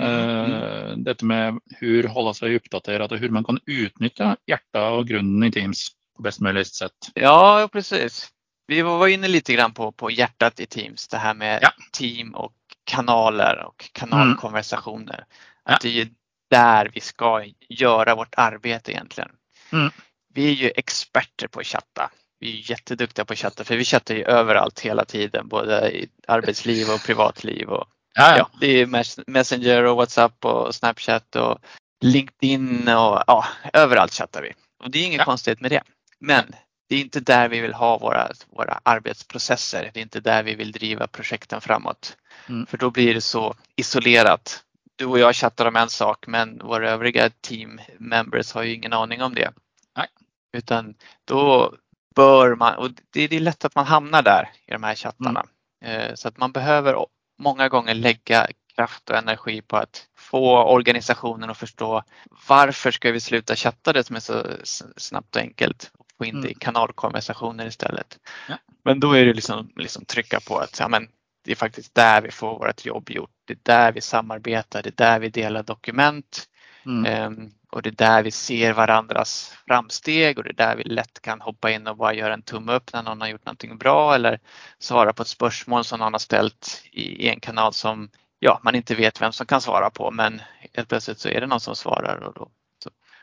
eh, 0.00 0.94
dette 1.04 1.24
med 1.28 1.58
hur 1.80 2.08
hålla 2.08 2.34
sig 2.34 2.56
uppdaterad 2.56 3.12
och 3.12 3.18
hur 3.18 3.28
man 3.28 3.44
kan 3.44 3.58
utnyttja 3.66 4.36
hjärta 4.46 4.90
och 4.90 5.06
grunden 5.08 5.48
i 5.48 5.52
Teams 5.52 5.88
på 6.16 6.22
bäst 6.22 6.40
möjligt 6.40 6.74
sätt. 6.74 6.96
Ja, 7.14 7.68
precis. 7.72 8.28
Vi 8.66 8.82
var 8.82 9.08
inne 9.08 9.28
lite 9.28 9.52
grann 9.52 9.74
på, 9.74 9.92
på 9.92 10.10
hjärtat 10.10 10.60
i 10.60 10.66
Teams, 10.66 11.08
det 11.08 11.18
här 11.18 11.34
med 11.34 11.58
Ja. 11.62 11.70
team 11.92 12.34
och 12.34 12.54
kanaler 12.84 13.64
och 13.66 13.90
kanalkonversationer. 13.92 15.24
Ja. 15.64 15.74
Att 15.74 15.80
det 15.80 15.88
är 15.88 15.92
ju 15.92 16.08
där 16.50 16.90
vi 16.94 17.00
ska 17.00 17.44
göra 17.68 18.14
vårt 18.14 18.34
arbete 18.36 18.92
egentligen. 18.92 19.30
Mm. 19.72 19.90
Vi 20.34 20.48
är 20.48 20.54
ju 20.54 20.70
experter 20.76 21.46
på 21.48 21.60
att 21.60 21.66
chatta. 21.66 22.10
Vi 22.40 22.58
är 22.60 22.70
jätteduktiga 22.70 23.24
på 23.24 23.32
att 23.32 23.38
chatta 23.38 23.64
för 23.64 23.76
vi 23.76 23.84
chattar 23.84 24.14
ju 24.14 24.24
överallt 24.24 24.80
hela 24.80 25.04
tiden, 25.04 25.48
både 25.48 25.90
i 25.92 26.08
arbetsliv 26.28 26.90
och 26.90 27.00
privatliv. 27.06 27.68
Och, 27.68 27.84
Ja, 28.16 28.36
ja, 28.38 28.50
det 28.60 28.66
är 28.66 28.86
Mes- 28.86 29.24
Messenger 29.26 29.84
och 29.84 29.96
WhatsApp 29.96 30.44
och 30.44 30.74
Snapchat 30.74 31.36
och 31.36 31.58
LinkedIn 32.00 32.88
och 32.88 33.22
ja, 33.26 33.44
överallt 33.72 34.12
chattar 34.14 34.42
vi. 34.42 34.52
Och 34.84 34.90
det 34.90 34.98
är 34.98 35.04
inget 35.06 35.18
Ja. 35.18 35.24
konstigt 35.24 35.60
med 35.60 35.70
det. 35.70 35.82
Men 36.18 36.44
det 36.88 36.94
är 36.96 37.00
inte 37.00 37.20
där 37.20 37.48
vi 37.48 37.60
vill 37.60 37.74
ha 37.74 37.98
våra, 37.98 38.28
våra 38.56 38.80
arbetsprocesser. 38.82 39.90
Det 39.94 40.00
är 40.00 40.02
inte 40.02 40.20
där 40.20 40.42
vi 40.42 40.54
vill 40.54 40.72
driva 40.72 41.06
projekten 41.06 41.60
framåt. 41.60 42.16
Mm. 42.48 42.66
För 42.66 42.78
då 42.78 42.90
blir 42.90 43.14
det 43.14 43.20
så 43.20 43.54
isolerat. 43.76 44.62
Du 44.96 45.04
och 45.06 45.18
jag 45.18 45.34
chattar 45.36 45.66
om 45.66 45.76
en 45.76 45.88
sak 45.88 46.26
men 46.26 46.58
våra 46.58 46.90
övriga 46.90 47.30
team 47.40 47.80
members 47.98 48.52
har 48.52 48.62
ju 48.62 48.74
ingen 48.74 48.92
aning 48.92 49.22
om 49.22 49.34
det. 49.34 49.52
Utan 50.54 50.94
då 51.24 51.74
bör 52.16 52.54
man, 52.56 52.74
och 52.74 52.90
det, 53.12 53.26
det 53.28 53.36
är 53.36 53.40
lätt 53.40 53.64
att 53.64 53.74
man 53.74 53.86
hamnar 53.86 54.22
där 54.22 54.50
i 54.66 54.70
de 54.72 54.82
här 54.82 54.94
chattarna. 54.94 55.44
Eh, 55.84 56.14
Så 56.14 56.28
att 56.28 56.36
man 56.38 56.52
behöver 56.52 57.06
många 57.38 57.68
gånger 57.68 57.94
lägga 57.94 58.46
kraft 58.74 59.10
och 59.10 59.16
energi 59.16 59.62
på 59.62 59.76
att 59.76 60.06
få 60.16 60.64
organisationen 60.64 61.50
att 61.50 61.58
förstå 61.58 62.02
varför 62.48 62.90
ska 62.90 63.12
vi 63.12 63.20
sluta 63.20 63.56
chatta 63.56 63.92
det 63.92 64.04
som 64.04 64.16
är 64.16 64.20
så 64.20 64.42
snabbt 64.96 65.36
och 65.36 65.42
enkelt 65.42 65.90
och 65.98 66.06
få 66.18 66.24
in 66.24 66.40
det 66.40 66.48
i 66.48 66.52
Mm. 66.52 66.58
kanalkonversationer 66.58 67.66
istället. 67.66 68.18
Ja. 68.48 68.58
Men 68.84 69.00
då 69.00 69.12
är 69.12 69.24
det 69.26 69.34
liksom, 69.34 69.70
liksom 69.76 70.04
trycka 70.04 70.40
på 70.40 70.58
att 70.58 70.78
ja, 70.78 70.88
men 70.88 71.08
det 71.44 71.50
är 71.52 71.56
faktiskt 71.56 71.94
där 71.94 72.20
vi 72.22 72.30
får 72.30 72.58
vårt 72.58 72.84
jobb 72.84 73.10
gjort. 73.10 73.30
Det 73.44 73.52
är 73.52 73.58
där 73.62 73.92
vi 73.92 74.00
samarbetar, 74.00 74.82
det 74.82 74.88
är 75.00 75.04
där 75.06 75.18
vi 75.18 75.28
delar 75.28 75.62
dokument 75.62 76.48
Mm. 76.86 77.04
Ehm, 77.06 77.50
och 77.74 77.82
det 77.82 77.88
är 77.88 78.06
där 78.06 78.22
vi 78.22 78.30
ser 78.30 78.72
varandras 78.72 79.54
framsteg 79.66 80.38
och 80.38 80.44
det 80.44 80.50
är 80.50 80.66
där 80.66 80.76
vi 80.76 80.84
lätt 80.84 81.22
kan 81.22 81.40
hoppa 81.40 81.70
in 81.70 81.86
och 81.86 81.96
bara 81.96 82.14
göra 82.14 82.34
en 82.34 82.42
tumme 82.42 82.72
upp 82.72 82.92
när 82.92 83.02
någon 83.02 83.20
har 83.20 83.28
gjort 83.28 83.46
någonting 83.46 83.78
bra 83.78 84.14
eller 84.14 84.40
svara 84.78 85.12
på 85.12 85.22
ett 85.22 85.28
spörsmål 85.28 85.84
som 85.84 85.98
någon 85.98 86.12
har 86.12 86.18
ställt 86.18 86.82
i, 86.92 87.28
en 87.28 87.40
kanal 87.40 87.72
som 87.72 88.10
ja, 88.38 88.60
man 88.62 88.74
inte 88.74 88.94
vet 88.94 89.20
vem 89.20 89.32
som 89.32 89.46
kan 89.46 89.60
svara 89.60 89.90
på 89.90 90.10
men 90.10 90.42
helt 90.72 90.88
plötsligt 90.88 91.18
så 91.18 91.28
är 91.28 91.40
det 91.40 91.46
någon 91.46 91.60
som 91.60 91.76
svarar. 91.76 92.16
Och, 92.16 92.34
då, 92.34 92.50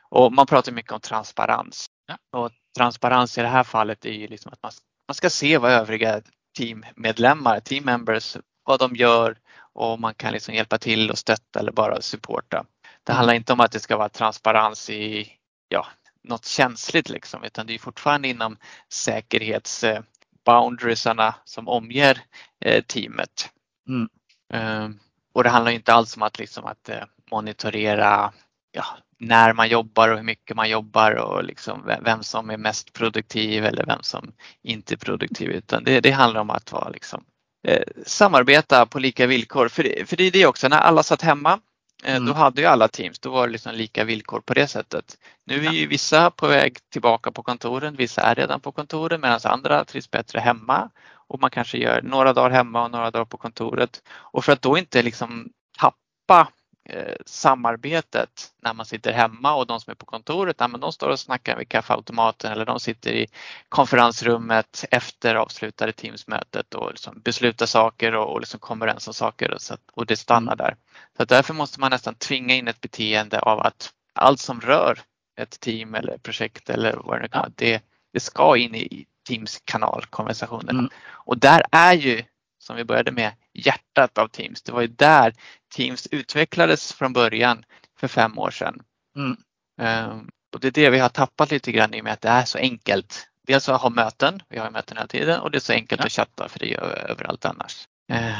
och 0.10 0.34
man 0.34 0.46
pratar 0.46 0.72
mycket 0.72 0.92
om 0.92 1.00
transparens. 1.00 1.86
Ja. 2.08 2.40
Och 2.40 2.52
transparens 2.78 3.38
i 3.38 3.42
det 3.42 3.48
här 3.48 3.64
fallet 3.64 4.06
är 4.06 4.14
ju 4.14 4.28
liksom 4.28 4.54
att 4.54 4.64
man, 4.64 4.72
man 5.08 5.16
ska 5.16 5.30
se 5.30 5.58
vad 5.58 5.72
övriga 5.72 6.22
teammedlemmar, 6.58 7.60
team 7.60 7.86
members, 7.86 8.38
vad 8.64 8.80
de 8.80 8.96
gör 8.96 9.38
och 9.74 10.00
man 10.00 10.14
kan 10.14 10.34
liksom 10.34 10.54
hjälpa 10.56 10.78
till 10.78 11.12
och 11.12 11.18
stötta 11.18 11.60
eller 11.60 11.72
bara 11.72 12.02
supporta. 12.02 12.66
Det 13.06 13.12
Mm. 13.12 13.18
handlar 13.18 13.34
inte 13.34 13.54
om 13.54 13.60
att 13.60 13.72
det 13.72 13.80
ska 13.80 13.98
vara 13.98 14.10
transparens 14.10 14.90
i 14.90 15.30
ja, 15.70 15.88
något 16.24 16.46
känsligt 16.46 17.10
liksom, 17.10 17.44
utan 17.44 17.68
det 17.68 17.74
är 17.76 17.80
fortfarande 17.80 18.28
inom 18.28 18.58
säkerhetsboundariesarna 18.90 21.36
som 21.46 21.68
omger 21.68 22.22
eh, 22.66 22.84
teamet. 22.84 23.50
Mm. 23.88 24.10
Eh, 24.54 24.90
Och 25.34 25.44
det 25.44 25.50
handlar 25.50 25.72
inte 25.72 25.94
alls 25.94 26.16
om 26.18 26.22
att, 26.24 26.40
liksom 26.40 26.66
att 26.66 26.90
eh, 26.90 27.04
monitorera 27.32 28.34
ja, 28.72 28.86
när 29.20 29.54
man 29.54 29.70
jobbar 29.70 30.10
och 30.10 30.16
hur 30.18 30.24
mycket 30.24 30.56
man 30.56 30.70
jobbar 30.70 31.12
och 31.16 31.44
liksom 31.44 31.86
ve- 31.86 32.00
vem 32.02 32.24
som 32.24 32.50
är 32.50 32.58
mest 32.58 32.94
produktiv 32.94 33.66
eller 33.66 33.86
vem 33.86 34.04
som 34.04 34.32
inte 34.64 34.94
är 34.96 34.98
produktiv 34.98 35.50
utan 35.50 35.84
det, 35.84 36.00
det 36.00 36.12
handlar 36.12 36.42
om 36.42 36.50
att 36.50 36.72
vara 36.72 36.90
liksom, 36.90 37.24
eh, 37.68 37.84
samarbeta 38.06 38.86
på 38.86 39.00
lika 39.00 39.28
villkor. 39.28 39.68
För 39.68 39.84
det, 39.84 40.10
för 40.10 40.18
det 40.18 40.24
är 40.24 40.32
det 40.32 40.46
också, 40.46 40.68
när 40.68 40.78
alla 40.78 41.04
satt 41.04 41.22
hemma 41.22 41.60
Mm. 42.04 42.26
då 42.26 42.34
hade 42.34 42.62
ju 42.62 42.68
alla 42.68 42.88
teams, 42.88 43.20
då 43.20 43.30
var 43.30 43.48
det 43.48 43.52
liksom 43.52 43.76
lika 43.76 44.04
villkor 44.04 44.40
på 44.40 44.54
det 44.54 44.68
sättet. 44.68 45.18
Nu 45.46 45.66
är 45.66 45.72
ju 45.72 45.88
vissa 45.88 46.32
på 46.32 46.48
väg 46.48 46.78
tillbaka 46.90 47.32
på 47.32 47.44
kontoren, 47.44 47.96
vissa 47.96 48.22
är 48.22 48.36
redan 48.36 48.60
på 48.60 48.72
kontoren 48.72 49.22
medan 49.22 49.40
andra 49.44 49.86
trivs 49.86 50.12
bättre 50.12 50.40
hemma 50.40 50.90
och 51.28 51.42
man 51.42 51.50
kanske 51.50 51.78
gör 51.78 52.02
några 52.02 52.34
dagar 52.34 52.50
hemma 52.50 52.84
och 52.84 52.92
några 52.92 53.12
dagar 53.12 53.26
på 53.26 53.38
kontoret. 53.38 54.04
Och 54.10 54.46
för 54.46 54.52
att 54.54 54.62
då 54.62 54.78
inte 54.78 55.02
liksom 55.02 55.50
tappa 55.80 56.52
eh, 56.90 57.16
samarbetet 57.26 58.52
när 58.62 58.74
man 58.74 58.86
sitter 58.86 59.14
hemma 59.14 59.56
och 59.56 59.68
de 59.68 59.80
som 59.80 59.92
är 59.92 59.96
på 59.96 60.06
kontoret, 60.06 60.56
ja, 60.60 60.68
men 60.68 60.80
de 60.80 60.92
står 60.92 61.10
och 61.10 61.20
snackar 61.20 61.58
vid 61.58 61.70
kaffeautomaten 61.70 62.52
eller 62.52 62.66
de 62.66 62.80
sitter 62.80 63.12
i 63.12 63.28
konferensrummet 63.70 64.86
efter 64.92 65.36
avslutade 65.36 65.92
Teamsmötet 65.92 66.74
och 66.74 66.92
liksom 66.92 67.22
beslutar 67.22 67.66
saker 67.66 68.16
och, 68.16 68.34
och 68.34 68.40
liksom 68.40 68.60
kommer 68.60 68.86
överens 68.86 69.08
om 69.08 69.14
saker 69.14 69.52
och, 69.52 69.62
så 69.62 69.74
att, 69.74 69.82
och 69.94 70.06
det 70.06 70.18
stannar 70.18 70.56
där. 70.56 70.76
Så 71.18 71.26
därför 71.26 71.54
måste 71.54 71.80
man 71.80 71.92
nästan 71.92 72.16
tvinga 72.16 72.56
in 72.56 72.68
ett 72.68 72.82
beteende 72.82 73.40
av 73.40 73.60
att 73.60 73.94
allt 74.14 74.40
som 74.40 74.62
rör 74.62 75.00
ett 75.38 75.60
team 75.60 75.96
eller 75.96 76.18
projekt 76.18 76.70
eller 76.70 76.94
vad 77.04 77.18
det 77.18 77.22
nu 77.22 77.28
kan 77.28 77.42
vara, 77.42 77.52
det, 77.56 77.84
det 78.14 78.20
ska 78.20 78.58
in 78.58 78.76
i 78.76 79.06
Teams 79.28 79.62
kanalkonversationerna. 79.66 80.80
Mm. 80.80 80.92
Och 81.10 81.38
där 81.38 81.64
är 81.72 81.94
ju, 81.94 82.24
som 82.60 82.76
vi 82.76 82.84
började 82.84 83.12
med, 83.12 83.32
hjärtat 83.54 84.18
av 84.18 84.28
Teams. 84.28 84.62
Det 84.62 84.72
var 84.72 84.82
ju 84.82 84.88
där 84.88 85.34
Teams 85.76 86.08
utvecklades 86.12 86.94
från 86.94 87.14
början 87.14 87.64
för 88.00 88.08
fem 88.08 88.38
år 88.38 88.52
sedan. 88.52 88.82
Mm. 89.18 89.38
Ehm, 89.82 90.30
och 90.54 90.60
det 90.60 90.68
är 90.68 90.72
det 90.72 90.90
vi 90.90 91.00
har 91.00 91.10
tappat 91.10 91.52
lite 91.52 91.72
grann 91.72 91.94
i 91.94 92.00
och 92.00 92.04
med 92.04 92.14
att 92.14 92.22
det 92.22 92.30
är 92.30 92.46
så 92.46 92.58
enkelt. 92.58 93.28
Dels 93.48 93.70
att 93.70 93.82
ha 93.82 93.90
möten, 93.90 94.42
vi 94.50 94.58
har 94.58 94.66
ju 94.66 94.72
möten 94.72 94.98
hela 94.98 95.08
tiden 95.08 95.40
och 95.40 95.52
det 95.52 95.58
är 95.58 95.60
så 95.60 95.74
enkelt 95.74 96.02
Ja. 96.02 96.06
att 96.06 96.12
chatta 96.12 96.50
för 96.50 96.60
det 96.60 96.66
gör 96.66 96.88
vi 97.06 97.12
överallt 97.12 97.46
annars. 97.46 97.88
Eh, 98.12 98.36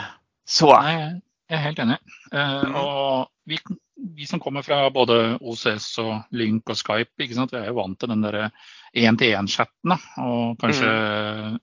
Så, 0.46 0.82
Nei, 0.82 0.94
jeg 1.50 1.58
er 1.60 1.62
helt 1.64 1.80
enig. 1.80 1.98
Eh, 2.34 2.62
Mm. 2.64 2.76
Og 2.76 3.28
vi, 3.46 3.58
vi 4.16 4.26
som 4.26 4.40
kommer 4.40 4.62
fra 4.62 4.90
både 4.90 5.38
OCS 5.42 5.98
og 6.00 6.22
Lynk 6.32 6.70
og 6.70 6.76
Skype, 6.78 7.12
ikke 7.24 7.36
sant? 7.36 7.52
vi 7.54 7.58
er 7.58 7.66
jo 7.68 7.74
vant 7.78 8.00
til 8.00 8.10
den 8.10 8.22
der 8.22 8.50
én-til-én-chatten. 8.96 9.90
da, 9.90 9.98
Og 10.18 10.58
kanskje 10.60 11.60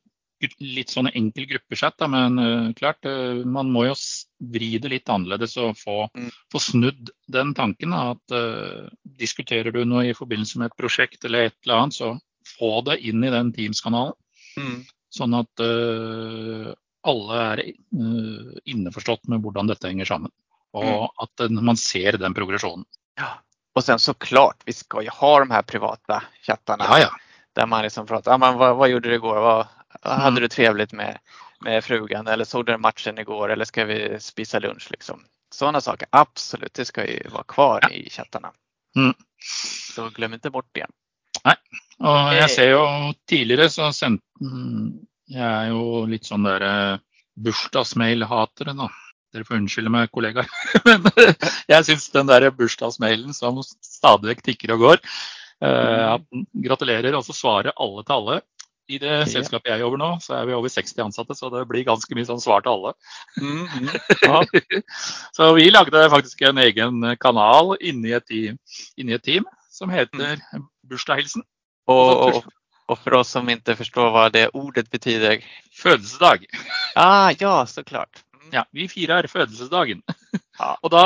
litt 0.61 0.89
sånn 0.91 1.09
enkel 1.15 1.47
gruppechat, 1.51 1.97
da, 1.99 2.07
men 2.09 2.39
eh, 2.39 2.73
klart, 2.79 3.05
eh, 3.07 3.45
man 3.45 3.71
må 3.73 3.85
jo 3.87 3.93
s- 3.93 4.27
vri 4.41 4.79
det 4.79 4.89
litt 4.91 5.09
annerledes 5.09 5.57
og 5.59 5.77
få, 5.77 6.09
Mm. 6.17 6.31
få 6.53 6.59
snudd 6.61 7.11
den 7.29 7.55
tanken. 7.55 7.91
Da, 7.91 8.11
at 8.13 8.33
eh, 8.33 8.89
Diskuterer 9.19 9.73
du 9.73 9.85
noe 9.85 10.05
i 10.07 10.15
forbindelse 10.15 10.59
med 10.59 10.67
et 10.71 10.77
prosjekt 10.79 11.25
eller 11.25 11.47
et 11.49 11.57
eller 11.67 11.75
annet, 11.83 11.95
så 11.95 12.21
få 12.59 12.85
det 12.85 13.01
inn 13.03 13.25
i 13.25 13.31
den 13.31 13.53
Teams-kanalen. 13.53 14.15
mm, 14.59 14.85
Sånn 15.11 15.35
at 15.35 15.61
alle 17.05 17.37
er 17.53 17.63
innforstått 18.69 19.27
med 19.29 19.43
hvordan 19.43 19.67
dette 19.71 19.89
henger 19.89 20.05
sammen. 20.07 20.31
Og 20.75 20.85
Mm. 20.85 21.09
at 21.23 21.31
den, 21.37 21.65
man 21.65 21.77
ser 21.77 22.13
den 22.19 22.35
progresjonen. 22.35 22.85
ja. 23.17 23.39
Och 23.75 23.85
sen 23.85 23.99
såklart, 23.99 24.57
vi 24.67 24.73
ska 24.73 25.03
ju 25.03 25.09
ha 25.09 25.39
de 25.39 25.51
här 25.51 25.63
privata 25.63 26.23
chattarna 26.43 26.85
Ja, 26.85 26.99
ja. 26.99 27.11
där 27.55 27.67
man 27.67 27.83
liksom 27.83 28.07
pratar, 28.07 28.33
ah, 28.35 28.39
men 28.39 28.59
vad, 28.59 28.77
vad 28.77 28.89
gjorde 28.89 29.09
du 29.09 29.15
igår? 29.15 29.41
Vad, 29.41 29.67
hade 30.03 30.29
Mm. 30.29 30.43
du 30.43 30.49
trevligt 30.49 30.93
med, 30.93 31.19
med 31.61 31.85
frugan 31.85 32.27
eller 32.27 32.45
såg 32.45 32.67
du 32.67 32.77
matchen 32.79 33.19
igår 33.19 33.49
eller 33.53 33.65
ska 33.65 33.85
vi 33.85 34.21
spisa 34.21 34.59
lunch? 34.59 34.91
Liksom. 34.91 35.25
Sådana 35.55 35.81
saker, 35.81 36.09
absolut, 36.13 36.75
det 36.75 36.85
ska 36.85 37.07
ju 37.07 37.29
vara 37.29 37.45
kvar 37.45 37.81
Ja. 37.83 37.89
i 37.91 38.11
chattarna. 38.11 38.53
Mm. 38.97 39.15
Så 39.95 40.09
glöm 40.11 40.35
inte 40.35 40.51
bort 40.51 40.69
det. 40.75 40.87
Og 42.01 42.33
Eh. 42.33 42.37
jeg 42.39 42.51
ser 42.51 42.71
jo 42.71 43.13
tidligere 43.29 43.69
så 43.71 43.93
sendte 43.93 44.25
mm, 44.41 44.93
Jeg 45.31 45.43
er 45.65 45.69
jo 45.69 46.07
litt 46.07 46.25
sånn 46.25 46.45
der 46.47 46.63
eh, 46.63 46.99
bursdagsmail-hatere, 47.37 48.73
da. 48.77 48.89
Dere 49.33 49.45
får 49.45 49.59
unnskylde 49.61 49.91
meg, 49.93 50.11
kollegaer. 50.15 50.49
Men 50.87 51.05
eh, 51.17 51.35
jeg 51.69 51.85
syns 51.85 52.07
den 52.15 52.31
der 52.31 52.47
bursdagsmailen 52.57 53.35
som 53.37 53.61
stadig 53.85 54.39
tikker 54.47 54.73
og 54.77 54.85
går 54.87 54.99
eh, 54.99 55.05
Mm. 55.61 56.15
at 56.15 56.23
Gratulerer, 56.65 57.15
og 57.19 57.25
så 57.27 57.35
svarer 57.35 57.73
alle 57.77 58.05
til 58.07 58.15
alle. 58.15 58.41
I 58.89 58.99
det 59.03 59.17
selskapet 59.29 59.69
jeg 59.69 59.83
jobber 59.83 60.01
nå, 60.01 60.07
så 60.25 60.39
er 60.39 60.47
vi 60.49 60.55
over 60.57 60.73
60 60.73 61.03
ansatte, 61.05 61.35
så 61.37 61.51
det 61.53 61.67
blir 61.69 61.85
ganske 61.85 62.17
mye 62.17 62.25
sånn 62.25 62.41
svar 62.41 62.65
til 62.65 62.73
alle. 62.73 62.95
Mm, 63.37 63.67
mm. 63.67 63.91
Ja. 64.25 64.41
Så 65.37 65.51
vi 65.59 65.69
lagde 65.71 66.07
faktisk 66.13 66.43
en 66.49 66.61
egen 66.63 67.05
kanal 67.21 67.77
inni 67.85 68.15
et 68.17 68.25
team, 68.29 68.57
inni 68.97 69.17
et 69.19 69.25
team 69.25 69.45
som 69.71 69.93
heter 69.93 70.41
Bursdagshilsen. 70.89 71.45
Och, 71.87 72.29
och, 72.29 72.45
och 72.87 72.99
för 72.99 73.15
oss 73.15 73.29
som 73.31 73.49
inte 73.49 73.77
förstår 73.77 74.11
vad 74.11 74.33
det 74.33 74.49
ordet 74.49 74.91
betyder. 74.91 75.45
Fødselsdag. 75.83 76.45
Ah, 76.95 77.33
ja, 77.39 77.67
såklart. 77.67 78.25
Mm. 78.35 78.49
Ja, 78.53 78.67
vi 78.71 78.89
firer 78.89 79.27
fødselsdagen. 79.27 80.03
Ja, 80.59 80.79
Og 80.83 80.91
da 80.91 81.05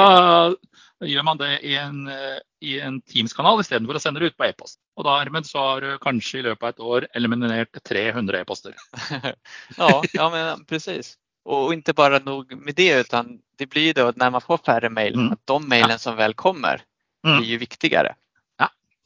gjør 1.06 1.24
man 1.24 1.38
det 1.40 1.60
i 1.66 1.74
en, 1.76 2.08
eh, 2.08 2.38
i 2.60 2.80
en 2.80 3.00
Teams-kanal 3.02 3.60
istedenfor 3.60 3.98
å 3.98 4.00
sende 4.02 4.20
det 4.20 4.32
ut 4.32 4.36
på 4.36 4.44
e-post. 4.48 4.78
Og 4.96 5.04
dermed 5.04 5.46
så 5.46 5.58
har 5.58 5.80
du 5.80 5.98
kanskje 5.98 6.38
i 6.38 6.42
løpet 6.42 6.62
av 6.62 6.68
et 6.68 6.80
år 6.80 7.06
eliminert 7.14 7.78
300 7.84 8.40
e-poster. 8.40 8.74
ja, 9.76 10.02
ja, 10.12 10.30
men 10.30 10.64
precis. 10.64 11.16
Och 11.44 11.74
inte 11.74 11.92
bara 11.92 12.18
nog 12.18 12.52
med 12.56 12.74
det 12.74 13.00
utan 13.00 13.38
det 13.58 13.66
blir 13.66 13.94
då 13.94 14.12
när 14.16 14.30
man 14.30 14.40
får 14.40 14.58
färre 14.58 14.90
mejl, 14.90 15.14
Mm. 15.14 15.32
att 15.32 15.46
de 15.46 15.68
mejlen 15.68 15.98
som 15.98 16.16
väl 16.16 16.34
kommer 16.34 16.82
Mm. 17.26 17.38
blir 17.38 17.48
ju 17.50 17.56
viktigare. 17.58 18.14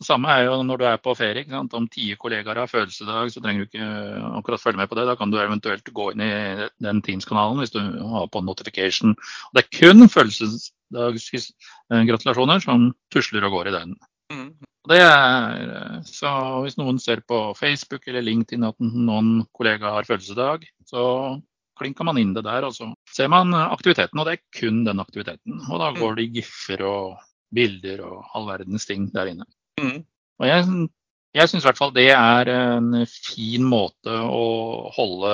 Samme 0.05 0.29
er 0.29 0.43
jo 0.45 0.59
når 0.61 0.77
du 0.77 0.85
er 0.85 0.99
på 1.01 1.15
ferie. 1.17 1.41
Ikke 1.41 1.55
sant? 1.55 1.73
Om 1.77 1.87
ti 1.89 2.11
kollegaer 2.21 2.59
har 2.61 2.69
fødselsdag, 2.69 3.31
så 3.33 3.41
trenger 3.41 3.65
du 3.65 3.69
ikke 3.71 3.81
eh, 3.81 4.37
akkurat 4.37 4.61
følge 4.61 4.77
med 4.83 4.91
på 4.91 4.97
det. 4.99 5.07
Da 5.09 5.15
kan 5.17 5.31
du 5.33 5.39
eventuelt 5.41 5.89
gå 5.97 6.05
inn 6.13 6.21
i 6.25 6.33
den 6.85 6.99
Teams-kanalen 7.07 7.61
hvis 7.63 7.73
du 7.73 7.81
har 7.81 8.27
på 8.33 8.41
notification. 8.45 9.11
Og 9.17 9.51
det 9.57 9.61
er 9.65 9.77
kun 9.79 9.99
fødselsdagsgratulasjoner 10.13 12.59
som 12.67 12.81
tusler 13.15 13.43
og 13.49 13.53
går 13.57 13.67
i 13.73 13.77
den. 13.79 13.91
Mm. 14.35 14.51
Det 14.87 15.01
er, 15.01 15.11
eh, 15.65 15.99
så 16.05 16.29
hvis 16.67 16.77
noen 16.77 16.99
ser 17.01 17.21
på 17.25 17.57
Facebook 17.57 18.05
eller 18.07 18.23
LinkedIn 18.27 18.69
at 18.69 18.77
noen 18.85 19.49
kollegaer 19.57 19.93
har 19.97 20.09
fødselsdag, 20.09 20.61
så 20.87 21.03
klinker 21.81 22.05
man 22.05 22.21
inn 22.21 22.37
det 22.37 22.45
der, 22.45 22.63
og 22.69 22.73
så 22.77 22.93
ser 23.09 23.29
man 23.33 23.55
aktiviteten. 23.57 24.21
Og 24.21 24.27
det 24.29 24.33
er 24.37 24.45
kun 24.61 24.85
den 24.85 25.01
aktiviteten. 25.01 25.65
Og 25.71 25.77
da 25.81 25.89
går 25.97 26.21
det 26.21 26.33
giffer 26.37 26.85
og 26.85 27.17
bilder 27.57 28.05
og 28.05 28.29
all 28.37 28.45
verdens 28.49 28.87
ting 28.89 29.09
der 29.15 29.27
inne. 29.33 29.47
Mm. 29.81 30.05
Og 30.41 30.47
jeg, 30.49 30.67
jeg 31.37 31.49
syns 31.51 31.65
i 31.65 31.69
hvert 31.69 31.81
fall 31.81 31.95
det 31.97 32.11
er 32.15 32.51
en 32.53 32.93
fin 33.09 33.65
måte 33.69 34.12
å 34.12 34.45
holde 34.97 35.33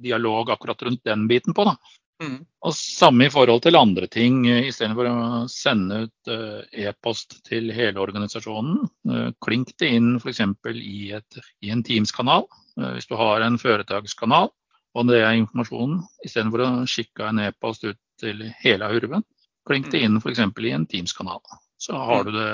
dialog 0.00 0.52
akkurat 0.54 0.82
rundt 0.86 1.02
den 1.08 1.26
biten 1.30 1.56
på. 1.56 1.66
da. 1.68 1.76
Mm. 2.22 2.36
Og 2.62 2.74
samme 2.76 3.26
i 3.26 3.32
forhold 3.34 3.64
til 3.64 3.74
andre 3.76 4.06
ting. 4.06 4.44
eh, 4.46 4.68
Istedenfor 4.68 5.08
å 5.10 5.14
sende 5.50 6.04
ut 6.04 6.30
eh, 6.30 6.84
e-post 6.86 7.40
til 7.48 7.72
hele 7.74 7.98
organisasjonen. 8.04 8.84
eh, 9.10 9.30
Klink 9.42 9.72
det 9.82 9.90
inn 9.96 10.14
f.eks. 10.22 10.40
I, 10.76 11.12
et- 11.18 11.40
i 11.62 11.70
en 11.74 11.82
Teams-kanal. 11.82 12.46
Hvis 12.76 13.08
du 13.10 13.16
har 13.20 13.42
en 13.44 13.58
foretakskanal 13.60 14.48
og 14.94 15.06
det 15.08 15.18
er 15.24 15.34
informasjonen, 15.40 15.98
istedenfor 16.24 16.62
å 16.64 16.70
skikke 16.88 17.26
en 17.28 17.38
e-post 17.40 17.84
ut 17.84 17.98
til 18.20 18.40
hele 18.62 18.88
hurven, 18.88 19.24
klink 19.68 19.90
det 19.90 20.02
inn 20.04 20.16
f.eks. 20.20 20.38
i 20.38 20.70
en 20.72 20.86
Teams-kanal. 20.86 21.40
Så 21.82 21.98
har 21.98 22.24
du, 22.28 22.32
det, 22.36 22.48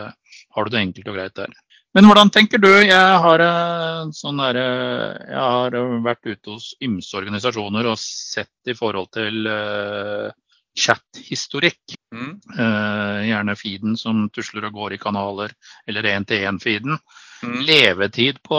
har 0.56 0.64
du 0.64 0.72
det 0.72 0.80
enkelt 0.86 1.10
og 1.12 1.18
greit 1.18 1.34
der. 1.36 1.52
Men 1.96 2.04
hvordan 2.08 2.30
tenker 2.32 2.60
du? 2.60 2.68
Jeg 2.84 3.20
har, 3.24 3.42
eh, 3.44 4.10
sånn 4.16 4.40
derre- 4.40 5.20
jeg 5.28 5.40
har 5.40 5.76
vært 6.04 6.28
ute 6.28 6.52
hos 6.54 6.70
ymse 6.84 7.16
organisasjoner 7.18 7.88
og 7.90 7.98
sett 8.00 8.70
i 8.72 8.76
forhold 8.76 9.10
til 9.16 9.48
eh, 9.52 10.30
chat-historikk. 10.78 11.96
Mm. 12.14 12.34
Eh, 12.56 13.20
gjerne 13.28 13.56
feeden 13.58 13.96
som 14.00 14.28
tusler 14.32 14.68
og 14.68 14.76
går 14.78 14.96
i 14.96 15.00
kanaler, 15.02 15.52
eller 15.88 16.08
én-til-én-feeden. 16.14 16.98
Mm. 17.44 17.58
Levetid 17.68 18.40
på 18.46 18.58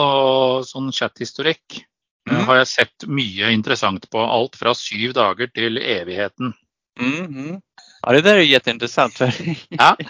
sånn 0.67 0.91
chat-historikk 0.95 1.79
eh, 1.79 1.85
Mm. 2.29 2.43
har 2.45 2.57
jeg 2.59 2.67
sett 2.67 3.07
mye 3.09 3.47
interessant 3.55 4.03
på. 4.11 4.19
Alt 4.21 4.55
fra 4.59 4.73
syv 4.77 5.13
dager 5.17 5.47
til 5.55 5.79
evigheten. 5.81 6.53
Mm. 6.99 7.25
Mm. 7.33 7.61
Ja, 8.09 8.13
det 8.15 8.21
där 8.21 8.35
är 8.35 8.39
jätteintressant. 8.41 9.13
För 9.17 9.33
Ja. 9.69 9.97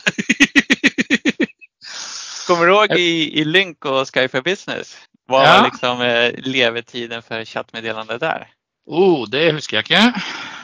Kommer 2.48 2.66
du 2.66 2.72
ihåg 2.74 2.92
i, 2.92 3.40
i 3.40 3.46
Lynk 3.46 3.86
och 3.86 4.08
Sky 4.16 4.28
for 4.28 4.42
Business? 4.42 4.98
Vad 5.28 5.48
Ja. 5.48 5.58
var 5.58 5.64
liksom 5.64 6.02
eh, 6.02 6.32
levetiden 6.52 7.22
för 7.22 7.46
chattmeddelande 7.46 8.18
där? 8.18 8.48
oh, 8.86 9.30
det 9.30 9.52
husker 9.52 9.78
jeg 9.78 9.84
ikke. 9.86 10.14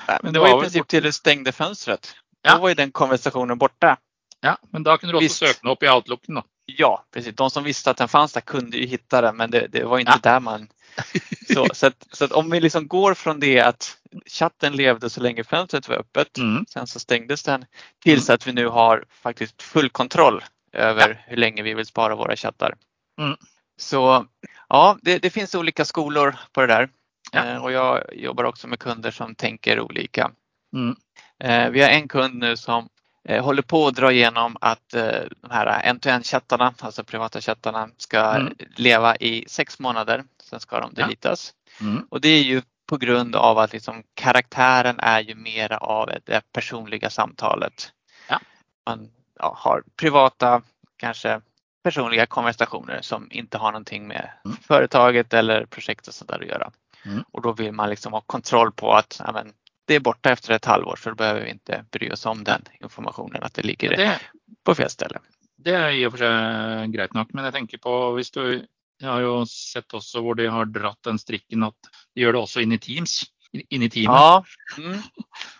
Nej, 0.07 0.19
Men 0.23 0.33
det 0.33 0.39
var 0.39 0.47
i 0.47 0.51
var 0.51 0.57
väl 0.57 0.63
princip 0.69 0.87
till 0.87 1.03
du 1.03 1.11
stängde 1.11 1.51
fönstret. 1.51 2.15
Ja. 2.41 2.55
Då 2.55 2.61
var 2.61 2.69
ju 2.69 2.75
den 2.75 2.91
konversationen 2.91 3.57
borta. 3.57 3.97
Ja, 4.41 4.57
men 4.71 4.83
da 4.83 4.97
kunne 4.97 5.11
du 5.13 5.19
Visst. 5.19 5.35
søke 5.37 5.59
den 5.61 5.71
opp 5.71 5.83
i 5.83 5.89
outlooken. 5.89 6.35
da. 6.35 6.43
Ja, 6.65 7.05
precis. 7.13 7.35
De 7.35 7.49
som 7.51 7.63
visste 7.63 7.91
att 7.91 7.97
den 7.97 8.07
fanns 8.07 8.33
där 8.33 8.41
kunde 8.41 8.77
ju 8.77 8.85
hitta 8.85 9.21
den, 9.21 9.37
men 9.37 9.51
det, 9.51 9.67
det 9.71 9.83
var 9.83 9.99
inte 9.99 10.11
Ja. 10.23 10.31
där 10.31 10.39
man... 10.39 10.67
Så, 11.53 11.67
så, 11.73 11.87
att, 11.87 12.07
så 12.11 12.25
att 12.25 12.31
om 12.31 12.49
vi 12.49 12.59
liksom 12.59 12.87
går 12.87 13.13
från 13.13 13.39
det 13.39 13.59
att 13.59 13.97
chatten 14.25 14.73
levde 14.75 15.09
så 15.09 15.21
länge 15.21 15.43
fönstret 15.43 15.89
var 15.89 15.95
öppet, 15.95 16.37
Mm. 16.37 16.65
sen 16.69 16.87
så 16.87 16.99
stängdes 16.99 17.43
den, 17.43 17.65
tills 18.03 18.29
att 18.29 18.47
vi 18.47 18.53
nu 18.53 18.67
har 18.67 19.05
faktiskt 19.09 19.61
full 19.61 19.89
kontroll 19.89 20.43
över 20.73 21.23
hur 21.27 21.37
länge 21.37 21.63
vi 21.63 21.73
vill 21.73 21.85
spara 21.85 22.15
våra 22.15 22.35
chattar. 22.35 22.75
Mm. 23.19 23.37
Så 23.77 24.25
ja, 24.69 24.97
det, 25.01 25.17
det 25.19 25.29
finns 25.29 25.55
olika 25.55 25.85
skolor 25.85 26.35
på 26.51 26.61
det 26.61 26.67
där. 26.67 26.89
Ja. 27.31 27.45
Eh, 27.45 27.63
Och 27.63 27.71
jag 27.71 28.03
jobbar 28.15 28.43
också 28.43 28.67
med 28.67 28.79
kunder 28.79 29.11
som 29.11 29.35
tänker 29.35 29.79
olika. 29.79 30.31
Mm. 30.75 30.95
Eh, 31.39 31.69
Vi 31.69 31.81
har 31.81 31.89
en 31.89 32.07
kund 32.07 32.35
nu 32.35 32.57
som 32.57 32.89
eh, 33.29 33.43
håller 33.43 33.61
på 33.61 33.87
att 33.87 33.95
dra 33.95 34.11
igenom 34.11 34.57
att 34.61 34.93
eh, 34.93 35.21
de 35.41 35.51
här 35.51 35.81
end-to-end-chattarna, 35.83 36.73
alltså 36.79 37.03
privata 37.03 37.41
chattarna, 37.41 37.89
ska 37.97 38.19
Mm. 38.19 38.53
leva 38.75 39.15
i 39.15 39.45
sex 39.47 39.79
månader. 39.79 40.23
Sen 40.43 40.59
ska 40.59 40.79
de 40.79 40.93
Ja. 40.95 41.03
deletas. 41.03 41.53
Mm. 41.81 42.07
Och 42.09 42.21
det 42.21 42.29
är 42.29 42.43
ju 42.43 42.61
på 42.87 42.97
grund 42.97 43.35
av 43.35 43.57
att 43.57 43.73
liksom 43.73 44.03
karaktären 44.13 44.99
är 44.99 45.19
ju 45.21 45.35
mera 45.35 45.77
av 45.77 46.09
det 46.25 46.41
personliga 46.51 47.09
samtalet. 47.09 47.91
Ja. 48.29 48.39
Man 48.85 49.09
ja, 49.39 49.53
har 49.57 49.83
privata, 49.99 50.61
kanske 50.97 51.41
personliga 51.83 52.25
konversationer 52.25 53.01
som 53.01 53.27
inte 53.31 53.57
har 53.57 53.71
någonting 53.71 54.07
med 54.07 54.29
Mm. 54.45 54.57
företaget 54.57 55.33
eller 55.33 55.65
projektet 55.65 56.07
och 56.07 56.13
sånt 56.13 56.29
där 56.31 56.39
att 56.39 56.47
göra. 56.47 56.71
Mm. 57.05 57.23
Och 57.31 57.41
då 57.41 57.51
vill 57.51 57.71
man 57.71 57.89
liksom 57.89 58.13
ha 58.13 58.21
kontroll 58.21 58.71
på 58.71 58.93
att 58.93 59.21
ja, 59.25 59.31
men, 59.31 59.53
det 59.87 59.95
är 59.95 59.99
borta 59.99 60.29
efter 60.31 60.53
ett 60.53 60.65
halvår 60.65 60.95
så 60.95 61.09
då 61.09 61.15
behöver 61.15 61.41
vi 61.41 61.49
inte 61.49 61.85
bry 61.91 62.11
oss 62.11 62.25
om 62.25 62.43
den 62.43 62.61
informationen 62.81 63.43
att 63.43 63.53
det 63.53 63.63
ligger 63.63 63.97
Det, 63.97 64.19
på 64.63 64.75
fel 64.75 64.89
ställe. 64.89 65.19
det 65.57 65.73
er 65.73 65.89
i 65.97 66.05
og 66.05 66.11
for 66.13 66.21
seg 66.21 66.91
greit 66.93 67.13
nok, 67.13 67.31
men 67.33 67.45
jeg 67.45 67.53
tenker 67.53 67.77
på 67.81 67.93
hvis 68.15 68.31
du 68.31 68.65
Jeg 69.01 69.09
har 69.09 69.21
jo 69.21 69.45
sett 69.45 69.93
også 69.93 70.21
hvor 70.23 70.35
de 70.39 70.45
har 70.47 70.65
dratt 70.65 71.01
den 71.03 71.17
strikken 71.19 71.63
at 71.67 71.75
de 72.15 72.21
gjør 72.21 72.31
det 72.37 72.41
også 72.41 72.61
inn 72.63 72.71
i 72.71 72.77
Teams. 72.77 73.23
Inn 73.69 73.83
i 73.83 73.89
teamet. 73.89 74.15
Ja, 74.19 74.43
mm. 74.77 75.01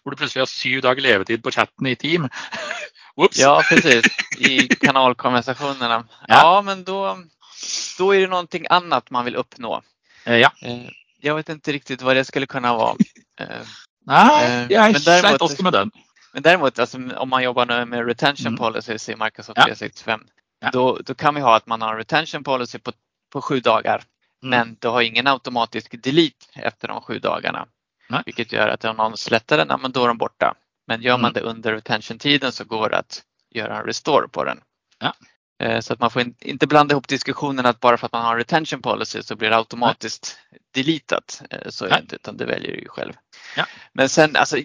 Hvor 0.04 0.12
du 0.12 0.18
plutselig 0.20 0.42
har 0.42 0.52
syv 0.52 0.82
dager 0.84 1.02
levetid 1.02 1.44
på 1.44 1.52
chatten 1.52 1.88
i 1.88 1.96
Team. 1.96 2.30
Whoops! 3.18 3.40
ja 3.40 3.62
precis. 3.70 4.06
I 4.40 4.68
kanalkonversationerna. 4.68 6.04
Ja. 6.28 6.36
Ja, 6.42 6.62
men 6.62 6.84
då, 6.84 7.18
då 7.98 8.16
är 8.16 8.20
det 8.22 8.28
någonting 8.28 8.66
annat 8.70 9.10
man 9.12 9.26
vill 9.26 9.36
uppnå. 9.36 9.82
Eh, 10.26 10.36
ja. 10.38 10.52
Eh, 10.62 10.90
Jag 11.22 11.36
vet 11.36 11.50
inte 11.50 11.72
riktigt 11.72 12.02
vad 12.02 12.16
det 12.16 12.26
skulle 12.26 12.46
kunna 12.46 12.74
vara. 12.78 12.96
Eh, 13.40 13.62
Eh, 14.10 14.66
jeg 14.70 14.92
men 14.94 15.02
däremot- 15.02 15.62
med 15.62 15.74
den. 15.74 15.92
Men 16.34 16.44
däremot 16.44 16.80
alltså, 16.80 16.98
om 17.18 17.30
man 17.30 17.44
jobbar 17.44 17.66
nu 17.66 17.86
med 17.86 18.06
retention 18.08 18.48
Mm. 18.48 18.58
policies 18.58 19.10
i 19.10 19.16
Microsoft 19.16 19.58
Ja. 19.58 19.64
365, 19.66 20.22
Ja. 20.62 20.70
då, 20.72 21.00
då 21.06 21.16
kan 21.16 21.36
vi 21.36 21.42
ha 21.42 21.56
att 21.56 21.68
man 21.68 21.82
har 21.82 21.92
en 21.92 21.98
retention 21.98 22.44
policy 22.44 22.80
på, 22.80 22.92
på 23.32 23.42
sju 23.42 23.60
dagar. 23.60 24.04
Mm. 24.46 24.60
Men 24.68 24.78
du 24.80 24.88
har 24.88 25.02
ingen 25.02 25.28
automatisk 25.28 26.04
delete 26.04 26.46
efter 26.54 26.88
de 26.88 27.02
sju 27.02 27.20
dagarna. 27.20 27.68
Nej. 28.10 28.22
Vilket 28.26 28.52
gör 28.52 28.68
att 28.68 28.86
om 28.86 28.96
någon 28.96 29.18
släpper 29.18 29.58
den, 29.58 29.68
ja, 29.70 29.78
men 29.78 29.92
då 29.92 30.04
är 30.04 30.08
de 30.08 30.18
borta. 30.18 30.54
Men 30.88 31.02
gör 31.02 31.18
man 31.18 31.32
Mm. 31.32 31.34
det 31.34 31.42
under 31.50 31.74
retention-tiden 31.74 32.52
så 32.52 32.64
går 32.66 32.90
det 32.90 32.98
att 32.98 33.24
göra 33.56 33.78
en 33.80 33.86
restore 33.86 34.28
på 34.28 34.44
den. 34.44 34.60
Ja. 35.00 35.14
Eh, 35.64 35.80
Så 35.80 35.94
att 35.94 36.00
man 36.00 36.12
får 36.12 36.22
in- 36.22 36.36
inte 36.42 36.68
blanda 36.68 36.94
ihop 36.94 37.08
diskussionen 37.08 37.66
att 37.66 37.80
bara 37.80 37.98
för 37.98 38.06
att 38.06 38.12
man 38.14 38.26
har 38.26 38.32
en 38.32 38.38
retention 38.38 38.82
policy 38.82 39.24
så 39.24 39.36
blir 39.36 39.50
det 39.50 39.56
automatiskt 39.58 40.38
deletat. 40.74 41.42
Eh, 41.50 41.70
Så 41.70 41.86
är 41.86 41.90
det 41.90 41.96
Nej. 41.96 42.02
inte, 42.02 42.16
utan 42.16 42.38
det 42.38 42.46
väljer 42.46 42.72
du 42.72 42.80
ju 42.80 42.88
själv. 42.88 43.14
Ja. 43.58 43.66
Men 43.94 44.10
sen, 44.10 44.36
alltså, 44.36 44.58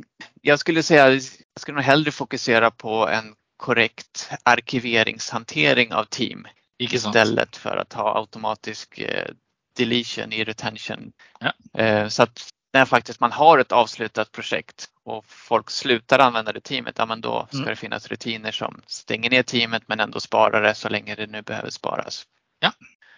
jag 0.43 0.59
skulle 0.59 0.83
säga, 0.83 1.11
jag 1.11 1.23
skulle 1.61 1.75
nog 1.75 1.85
hellre 1.85 2.11
fokusera 2.11 2.71
på 2.71 3.09
en 3.09 3.35
korrekt 3.57 4.31
arkiveringshantering 4.43 5.93
av 5.93 6.05
team 6.05 6.43
sant? 6.45 6.93
istället 6.95 7.57
för 7.57 7.77
att 7.77 7.93
ha 7.93 8.19
automatisk 8.19 8.99
eh, 8.99 9.29
deletion 9.76 10.33
i 10.33 10.44
retention. 10.44 11.12
Ja. 11.40 11.52
Eh, 11.83 12.09
Så 12.09 12.22
att 12.22 12.48
när 12.72 12.85
faktiskt 12.85 13.20
man 13.20 13.33
har 13.33 13.59
ett 13.59 13.72
avslutat 13.72 14.33
projekt 14.33 14.87
och 15.04 15.24
folk 15.26 15.70
slutar 15.70 16.18
använda 16.18 16.52
det 16.52 16.61
teamet, 16.61 16.94
ja 16.98 17.06
men 17.06 17.20
då 17.20 17.46
ska 17.48 17.59
Mm. 17.59 17.68
det 17.68 17.76
finnas 17.76 18.09
rutiner 18.09 18.52
som 18.52 18.80
stänger 18.87 19.30
ner 19.30 19.42
teamet 19.42 19.83
men 19.88 20.00
ändå 20.00 20.20
sparar 20.20 20.62
det 20.62 20.74
så 20.74 20.88
länge 20.88 21.14
det 21.14 21.26
nu 21.26 21.42
behöver 21.42 21.70
sparas. 21.70 22.24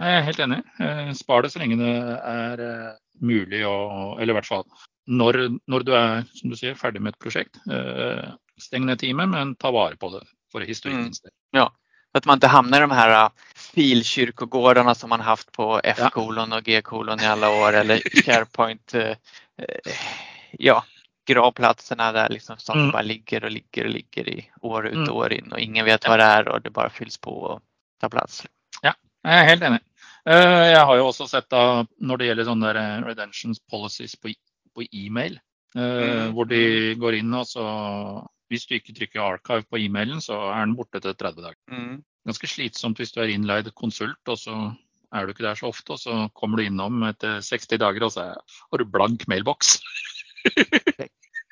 Jeg 0.00 0.16
er 0.18 0.22
helt 0.22 0.38
enig. 0.38 0.62
Eh, 0.80 1.12
Spar 1.12 1.42
det 1.42 1.50
så 1.50 1.58
lenge 1.58 1.76
det 1.76 2.18
er 2.24 2.60
eh, 2.60 2.94
mulig, 3.20 3.60
å, 3.66 4.16
eller 4.18 4.32
i 4.32 4.36
hvert 4.38 4.46
fall 4.48 4.64
når, 5.06 5.58
når 5.68 5.84
du 5.84 5.92
er 5.94 6.24
som 6.34 6.50
du 6.50 6.56
sier, 6.56 6.74
ferdig 6.74 7.02
med 7.02 7.12
et 7.14 7.18
prosjekt. 7.22 7.58
eh, 7.70 8.32
Steng 8.58 8.86
ned 8.86 8.98
teamet, 8.98 9.28
men 9.28 9.54
ta 9.56 9.70
vare 9.70 9.96
på 9.96 10.10
det 10.10 10.24
for 10.52 10.60
historikkens 10.60 11.20
del. 11.22 11.30
Så 12.12 12.18
att 12.18 12.24
man 12.24 12.36
inte 12.36 12.46
hamnar 12.46 12.78
i 12.78 12.80
de 12.80 12.90
här 12.90 13.30
filkyrkogårdarna 13.56 14.94
som 14.94 15.10
man 15.10 15.20
haft 15.20 15.52
på 15.52 15.80
F-kolon 15.84 16.52
och 16.52 16.62
G-kolon 16.62 17.20
i 17.20 17.26
alla 17.26 17.50
år 17.50 17.72
eller 17.72 18.22
SharePoint. 18.24 18.94
Eh, 18.94 19.16
ja, 20.50 20.84
gravplatserna 21.26 22.12
där 22.12 22.28
liksom 22.28 22.56
saker 22.58 22.80
mm. 22.80 22.92
bara 22.92 23.02
ligger 23.02 23.44
och 23.44 23.50
ligger 23.50 23.84
och 23.84 23.90
ligger 23.90 24.28
i 24.28 24.50
år 24.60 24.86
ut 24.86 24.92
och 24.92 25.02
mm. 25.02 25.16
år 25.16 25.32
in 25.32 25.52
och 25.52 25.60
ingen 25.60 25.84
vet 25.84 26.08
vad 26.08 26.18
det 26.18 26.24
är 26.24 26.48
och 26.48 26.62
det 26.62 26.70
bara 26.70 26.90
fylls 26.90 27.18
på 27.18 27.30
och 27.30 27.60
tar 28.00 28.08
plats. 28.08 28.46
Ja, 28.82 28.94
jag 29.22 29.32
är 29.32 29.44
helt 29.44 29.62
enig. 29.62 29.80
Jag 30.24 30.86
har 30.86 30.94
ju 30.94 31.00
också 31.00 31.26
sett 31.26 31.50
da, 31.50 31.86
når 31.98 32.16
det 32.16 32.26
gäller 32.26 32.44
sånne 32.44 33.00
redemptions 33.00 33.58
policies 33.70 34.16
på, 34.16 34.28
på 34.74 34.82
e-mail, 34.82 35.40
mm. 35.74 36.32
hvor 36.32 36.44
de 36.44 36.94
går 36.94 37.14
in 37.14 37.34
och 37.34 37.48
så 37.48 38.30
Hvis 38.52 38.66
du 38.68 38.76
ikke 38.76 38.94
trykker 38.96 39.22
'archive' 39.24 39.68
på 39.70 39.80
e-mailen, 39.80 40.20
så 40.20 40.36
er 40.52 40.66
den 40.66 40.76
borte 40.76 41.00
etter 41.00 41.16
30 41.16 41.44
dager. 41.46 41.60
Mm. 41.72 42.02
Ganske 42.28 42.50
slitsomt 42.50 43.00
hvis 43.00 43.14
du 43.14 43.22
er 43.22 43.32
innleid 43.32 43.70
konsult, 43.74 44.20
og 44.28 44.38
så 44.38 44.56
er 45.12 45.24
du 45.24 45.32
ikke 45.32 45.46
der 45.46 45.58
så 45.58 45.70
ofte. 45.72 45.96
Og 45.96 46.00
så 46.02 46.28
kommer 46.36 46.60
du 46.60 46.68
innom 46.68 47.02
etter 47.08 47.40
60 47.40 47.80
dager, 47.80 48.04
og 48.04 48.12
så 48.12 48.28
har 48.36 48.78
du 48.78 48.84
blank 48.84 49.26
mailboks. 49.28 49.78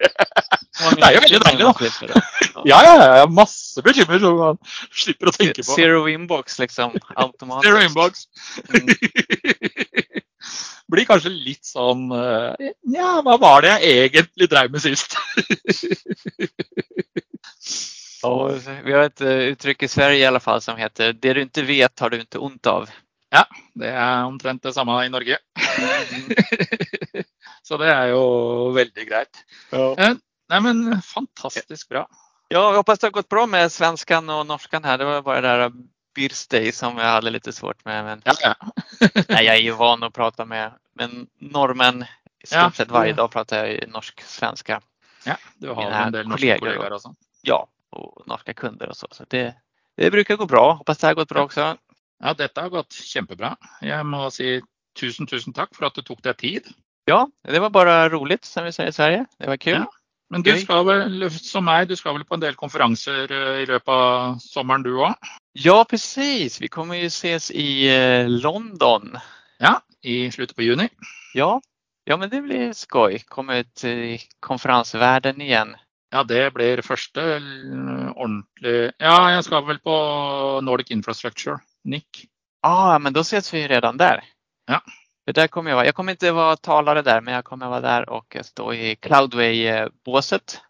det 0.00 1.06
er 1.06 1.16
jo 1.16 1.24
veldig 1.24 1.40
deilig, 1.46 1.64
da. 2.12 2.22
Ja, 2.68 2.78
ja, 2.84 2.94
ja. 3.20 3.26
Masse 3.26 3.82
bekymmer 3.84 4.20
som 4.22 4.38
man 4.40 4.60
slipper 4.92 5.30
å 5.30 5.34
tenke 5.36 5.64
på. 5.64 5.72
Zero 5.76 6.04
inbox, 6.10 6.58
liksom. 6.62 6.96
Automatisk. 7.16 7.68
Zero 7.68 7.78
inbox. 7.84 8.26
Blir 10.88 11.04
kanske 11.04 11.28
lite 11.28 11.66
sån, 11.66 12.12
eh, 12.12 12.54
ja, 12.80 13.22
vad 13.24 13.40
var 13.40 13.62
det 13.62 13.68
jag 13.68 13.82
egentligen 13.82 14.48
drev 14.48 14.70
med 14.70 14.82
sist? 14.82 15.16
Och 18.22 18.50
vi 18.84 18.92
har 18.92 19.02
ett 19.02 19.20
eh, 19.20 19.28
uttryck 19.28 19.82
i 19.82 19.88
Sverige 19.88 20.18
i 20.18 20.26
alla 20.26 20.40
fall 20.40 20.60
som 20.60 20.76
heter 20.76 21.12
det 21.12 21.32
du 21.32 21.42
inte 21.42 21.62
vet 21.62 22.00
har 22.00 22.10
du 22.10 22.20
inte 22.20 22.38
ont 22.38 22.66
av. 22.66 22.90
Ja, 23.30 23.46
det 23.74 23.88
är 23.88 24.24
omtrent 24.24 24.62
det 24.62 24.72
samma 24.72 25.06
i 25.06 25.08
Norge. 25.08 25.38
Så 27.62 27.76
det 27.76 27.86
är 27.86 28.06
ju 28.06 28.72
väldigt 28.72 29.08
grejt. 29.08 29.44
Ja. 29.70 29.96
Eh, 29.98 30.14
nej 30.48 30.60
men 30.60 31.02
fantastiskt 31.02 31.88
bra. 31.88 32.08
Ja, 32.48 32.70
jag 32.70 32.76
hoppas 32.76 32.98
det 32.98 33.06
har 33.06 33.12
gått 33.12 33.28
bra 33.28 33.46
med 33.46 33.72
svenskan 33.72 34.30
och 34.30 34.46
norskan 34.46 34.84
här. 34.84 34.98
Det 34.98 35.04
var 35.04 35.22
bara 35.22 35.40
det 35.40 35.48
där 35.48 35.72
Birthday 36.14 36.72
som 36.72 36.98
jag 36.98 37.04
hade 37.04 37.30
lite 37.30 37.52
svårt 37.52 37.84
med. 37.84 38.04
Men... 38.04 38.22
Ja. 38.24 38.54
Nej, 39.28 39.44
jag 39.44 39.56
är 39.56 39.60
ju 39.60 39.70
van 39.70 40.02
att 40.02 40.14
prata 40.14 40.44
med 40.44 40.72
men 40.94 41.26
norrmän. 41.38 42.02
I 42.42 42.46
stort 42.46 42.58
ja, 42.58 42.72
sett 42.74 42.90
varje 42.90 43.12
dag 43.12 43.30
pratar 43.30 43.66
jag 43.66 43.88
norsk-svenska. 43.88 44.80
Ja, 45.24 45.36
du 45.56 45.68
har 45.68 45.90
en 45.90 46.12
del 46.12 46.28
norska 46.28 46.58
kollegor 46.58 46.92
och 46.92 47.02
så. 47.02 47.14
Ja, 47.42 47.68
och 47.90 48.22
norska 48.26 48.54
kunder 48.54 48.88
och 48.88 48.96
så. 48.96 49.06
så 49.10 49.24
det, 49.28 49.54
det 49.96 50.10
brukar 50.10 50.36
gå 50.36 50.46
bra. 50.46 50.72
Hoppas 50.72 50.98
det 50.98 51.06
har 51.06 51.14
gått 51.14 51.28
bra 51.28 51.42
också. 51.42 51.76
Ja, 52.18 52.34
detta 52.34 52.62
har 52.62 52.68
gått 52.68 53.14
jättebra. 53.16 53.56
Jag 53.80 54.06
måste 54.06 54.36
säga 54.36 54.60
tusen, 55.00 55.26
tusen 55.26 55.52
tack 55.52 55.76
för 55.76 55.86
att 55.86 55.94
du 55.94 56.02
tog 56.02 56.22
dig 56.22 56.34
tid. 56.34 56.66
Ja, 57.04 57.30
det 57.42 57.58
var 57.58 57.70
bara 57.70 58.08
roligt 58.08 58.44
som 58.44 58.64
vi 58.64 58.72
säger 58.72 58.90
i 58.90 58.92
Sverige. 58.92 59.26
Det 59.38 59.46
var 59.46 59.56
kul. 59.56 59.84
Ja. 59.86 59.92
Men 60.30 60.42
du 60.42 60.58
ska 60.58 60.82
väl, 60.82 61.30
som 61.30 61.64
mig, 61.64 61.86
du 61.86 61.96
ska 61.96 62.12
väl 62.12 62.24
på 62.24 62.34
en 62.34 62.40
del 62.40 62.54
konferenser 62.54 63.32
eh, 63.32 63.62
i 63.62 63.66
löpet 63.66 63.88
av 63.88 64.38
sommaren 64.38 64.82
du 64.82 64.94
också? 64.94 65.14
Ja, 65.52 65.86
precis. 65.90 66.60
Vi 66.60 66.68
kommer 66.68 66.94
ju 66.94 67.06
ses 67.06 67.50
i 67.50 67.96
eh, 67.96 68.28
London. 68.28 69.18
Ja, 69.58 69.82
i 70.02 70.30
slutet 70.30 70.56
på 70.56 70.62
juni. 70.62 70.88
Ja, 71.34 71.60
ja 72.04 72.16
men 72.16 72.30
det 72.30 72.40
blir 72.40 72.72
skoj. 72.72 73.18
Komma 73.28 73.56
ut 73.56 73.84
i 73.84 74.20
konferensvärlden 74.40 75.40
igen. 75.40 75.76
Ja, 76.10 76.24
det 76.24 76.54
blir 76.54 76.82
första 76.82 77.36
eh, 77.36 77.42
ordentliga. 78.14 78.92
Ja, 78.98 79.32
jag 79.32 79.44
ska 79.44 79.60
väl 79.60 79.78
på 79.78 80.60
Nordic 80.62 80.90
Infrastructure, 80.90 81.58
NIC. 81.84 82.04
Ja, 82.62 82.94
ah, 82.94 82.98
men 82.98 83.12
då 83.12 83.20
ses 83.20 83.54
vi 83.54 83.68
redan 83.68 83.96
där. 83.96 84.24
Ja. 84.66 84.82
För 85.24 85.32
där 85.32 85.48
kommer 85.48 85.70
jag 85.70 85.76
vara. 85.76 85.86
Jag 85.86 85.94
kommer 85.94 86.12
inte 86.12 86.32
vara 86.32 86.56
talare 86.56 87.02
där, 87.02 87.20
men 87.20 87.34
jag 87.34 87.44
kommer 87.44 87.68
vara 87.68 87.80
där 87.80 88.08
och 88.08 88.36
stå 88.42 88.74
i 88.74 88.96
Cloudway-båset. 88.96 90.60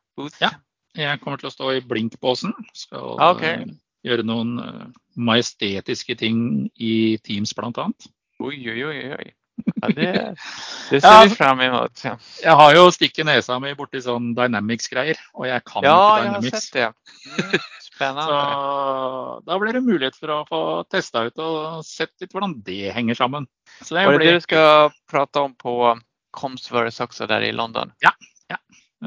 Ja, 0.40 0.50
jag 0.92 1.20
kommer 1.20 1.46
att 1.46 1.52
stå 1.52 1.72
i 1.72 1.80
Blinkbåsen. 1.80 2.52
Ska 2.72 2.96
ah, 2.96 3.34
okay. 3.34 3.66
göra 4.02 4.22
någon 4.22 4.58
eh, 4.58 4.86
majestätiska 5.16 6.14
ting 6.14 6.70
i 6.74 7.18
Teams 7.18 7.56
bland 7.56 7.78
annat. 7.78 7.96
Oj, 8.38 8.72
oj, 8.72 8.86
oj. 8.86 9.16
oj. 9.18 9.34
Ja, 9.74 9.88
det, 9.88 10.34
det 10.90 11.00
ser 11.00 11.28
vi 11.28 11.34
fram 11.34 11.60
emot. 11.60 12.04
Ja. 12.04 12.18
Jag 12.42 12.56
har 12.56 12.74
ju 12.74 12.92
sticket 12.92 13.26
näsa 13.26 13.58
mig 13.58 13.74
bort 13.74 13.94
i 13.94 14.02
sån 14.02 14.34
Dynamics-grejer 14.34 15.16
och 15.32 15.48
jag 15.48 15.64
kan 15.64 15.82
ja, 15.84 16.18
inte 16.18 16.28
Dynamics. 16.28 16.74
Ja, 16.74 16.80
jag 16.80 16.86
har 16.86 16.92
sett 16.92 17.02
det. 17.36 17.42
Mm, 17.44 17.60
spännande. 18.00 18.22
Så 18.22 19.42
då 19.46 19.58
blir 19.58 19.72
det 19.72 19.80
möjlighet 19.80 20.16
för 20.16 20.42
att 20.42 20.48
få 20.48 20.84
testa 20.84 21.22
ut 21.22 21.38
och 21.38 21.86
se 21.86 22.06
lite 22.20 22.38
hur 22.38 22.64
det 22.64 22.90
hänger 22.90 23.14
samman. 23.14 23.46
Så 23.82 23.94
det, 23.94 24.04
Var 24.04 24.12
det 24.12 24.18
blir... 24.18 24.26
det 24.26 24.34
du 24.34 24.40
ska 24.40 24.90
prata 25.10 25.40
om 25.40 25.54
på 25.54 25.98
Comsverse 26.30 27.04
också 27.04 27.26
där 27.26 27.40
i 27.40 27.52
London? 27.52 27.92
Ja, 27.98 28.10
ja. 28.46 28.56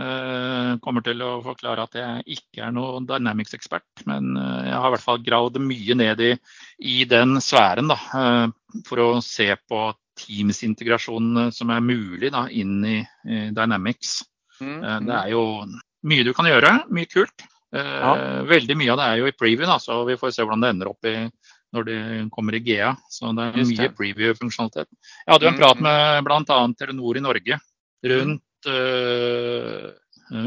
Uh, 0.02 0.80
kommer 0.80 1.02
till 1.02 1.22
att 1.22 1.44
förklara 1.44 1.84
att 1.84 1.96
jag 1.96 2.24
inte 2.26 2.62
är 2.62 2.72
någon 2.72 3.06
Dynamics-expert, 3.06 4.06
men 4.06 4.38
uh, 4.38 4.70
jag 4.70 4.76
har 4.76 4.84
i 4.84 4.88
alla 4.88 4.98
fall 4.98 5.24
gravt 5.24 5.58
mycket 5.58 5.98
ned 5.98 6.22
i, 6.22 6.38
i 6.78 7.06
den 7.06 7.42
sfären 7.42 7.88
då, 7.88 7.94
uh, 7.94 8.48
för 8.90 9.18
att 9.18 9.24
se 9.24 9.56
på 9.56 9.94
Teams-integrasjon 10.28 11.52
som 11.52 11.70
är 11.70 11.80
möjlig 11.80 12.32
da, 12.32 12.50
inn 12.50 12.86
i, 12.86 13.08
i 13.30 13.50
Dynamics. 13.50 14.20
Mm, 14.62 14.84
mm. 14.84 15.06
Det 15.06 15.14
är 15.14 15.28
ju 15.28 15.66
mycket 16.02 16.26
du 16.26 16.34
kan 16.34 16.46
göra, 16.46 16.86
mycket 16.90 17.14
kul. 17.14 17.28
Ja. 17.74 18.44
Väldigt 18.44 18.78
mycket 18.78 18.92
av 18.92 18.98
det 18.98 19.04
är 19.04 19.16
ju 19.16 19.28
i 19.28 19.32
preview, 19.32 19.74
da, 19.74 19.80
så 19.80 20.06
vi 20.06 20.18
får 20.18 20.32
se 20.32 20.44
hur 20.44 20.62
det 20.62 20.70
ändrar 20.70 20.90
upp 20.90 21.06
i 21.06 21.32
när 21.72 21.84
det 21.84 22.30
kommer 22.30 22.56
i 22.56 22.60
GA. 22.60 22.96
Så 23.10 23.32
det 23.32 23.42
är 23.42 23.66
mycket 23.66 23.98
preview-funktionalitet. 23.98 24.88
Jag 25.26 25.34
hade 25.34 25.48
en 25.48 25.54
mm, 25.54 25.62
prat 25.62 25.80
mm. 25.80 26.24
med 26.24 26.34
annat 26.50 26.78
Telenor 26.78 27.18
i 27.18 27.22
Norge 27.22 27.60
runt 28.06 28.44
uh, 28.68 29.90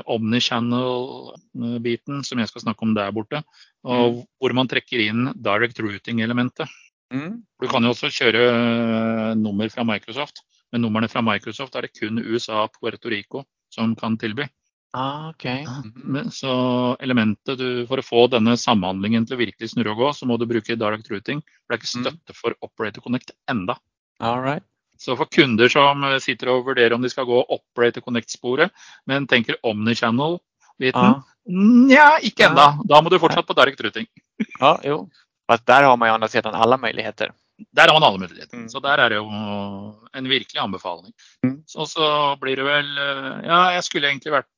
Omnichannel-biten 0.04 2.24
som 2.24 2.38
jag 2.38 2.48
ska 2.48 2.60
snacka 2.60 2.78
om 2.80 2.94
där 2.94 3.12
borta. 3.12 3.42
Och 3.82 4.08
mm. 4.08 4.24
hvor 4.40 4.52
man 4.52 4.68
träcker 4.68 4.98
in 4.98 5.32
direct 5.34 5.80
routing-elementet. 5.80 6.68
Du 7.60 7.68
kan 7.68 7.86
också 7.86 8.10
köra 8.10 8.38
uh, 8.38 9.36
nummer 9.36 9.68
från 9.68 9.86
Microsoft. 9.86 10.34
Men 10.72 10.82
numren 10.82 11.08
från 11.08 11.24
Microsoft 11.24 11.74
är 11.74 11.82
det 11.82 11.88
kun 11.88 12.18
USA 12.18 12.64
och 12.64 12.70
Puerto 12.80 13.08
Rico 13.08 13.44
som 13.68 13.96
kan 13.96 14.18
tillby. 14.18 14.48
Ah, 14.92 15.28
okay. 15.30 15.66
mm. 16.04 16.30
Så 16.30 16.52
elementet 17.00 17.58
du, 17.58 17.86
For 17.88 18.00
å 18.00 18.04
få 18.04 18.22
denne 18.32 18.56
samhandlingen 18.56 19.26
til 19.26 19.36
å 19.36 19.40
virkelig 19.42 19.74
snurre 19.74 19.92
og 19.92 20.00
gå, 20.00 20.12
så 20.16 20.28
må 20.28 20.38
du 20.40 20.46
bruke 20.48 20.78
direct 20.78 21.10
routing. 21.12 21.42
For 21.42 21.74
det 21.74 21.76
er 21.76 21.82
ikke 21.82 21.90
mm. 21.90 22.06
støtte 22.06 22.32
mm. 22.32 22.38
for 22.38 22.56
Operator 22.64 23.04
Connect 23.04 23.34
enda. 23.50 23.76
All 24.24 24.40
right. 24.40 24.64
Så 24.96 25.16
for 25.18 25.28
kunder 25.28 25.68
som 25.68 26.04
eh, 26.08 26.16
sitter 26.24 26.54
og 26.54 26.64
vurderer 26.70 26.96
om 26.96 27.04
de 27.04 27.12
skal 27.12 27.28
gå 27.28 27.42
Operator 27.42 28.04
Connect-sporet, 28.06 28.72
men 29.04 29.28
tenker 29.28 29.60
Omnichannel-biten, 29.60 31.12
ah. 31.12 31.20
ja, 31.92 32.08
ikke 32.24 32.48
enda. 32.48 32.70
Da 32.88 33.02
må 33.04 33.12
du 33.12 33.20
fortsatt 33.20 33.46
på 33.48 33.58
direct 33.58 33.84
routing. 33.84 34.08
Ja, 34.60 34.78
jo. 34.84 35.08
Fast 35.48 35.66
där 35.66 35.82
har 35.82 35.96
man 35.96 36.08
ju 36.08 36.14
andra 36.14 36.28
sidan 36.28 36.54
alla 36.54 36.76
möjligheter. 36.76 37.32
Där 37.72 37.88
har 37.88 38.00
man 38.00 38.08
alla 38.08 38.18
möjligheter. 38.18 38.56
Mm. 38.56 38.68
Så 38.68 38.80
där 38.80 38.98
är 38.98 39.10
det 39.10 39.16
ju 39.16 39.24
en 40.12 40.28
virkelig 40.28 40.60
anbefaling. 40.60 41.12
Mm. 41.44 41.62
Så, 41.66 41.86
så 41.86 42.36
blir 42.40 42.56
det 42.56 42.62
väl, 42.62 42.98
eh, 42.98 43.46
ja, 43.46 43.72
jag 43.72 43.84
skulle 43.84 44.08
egentligen 44.08 44.32
varit 44.32 44.46
Eh, 44.46 44.55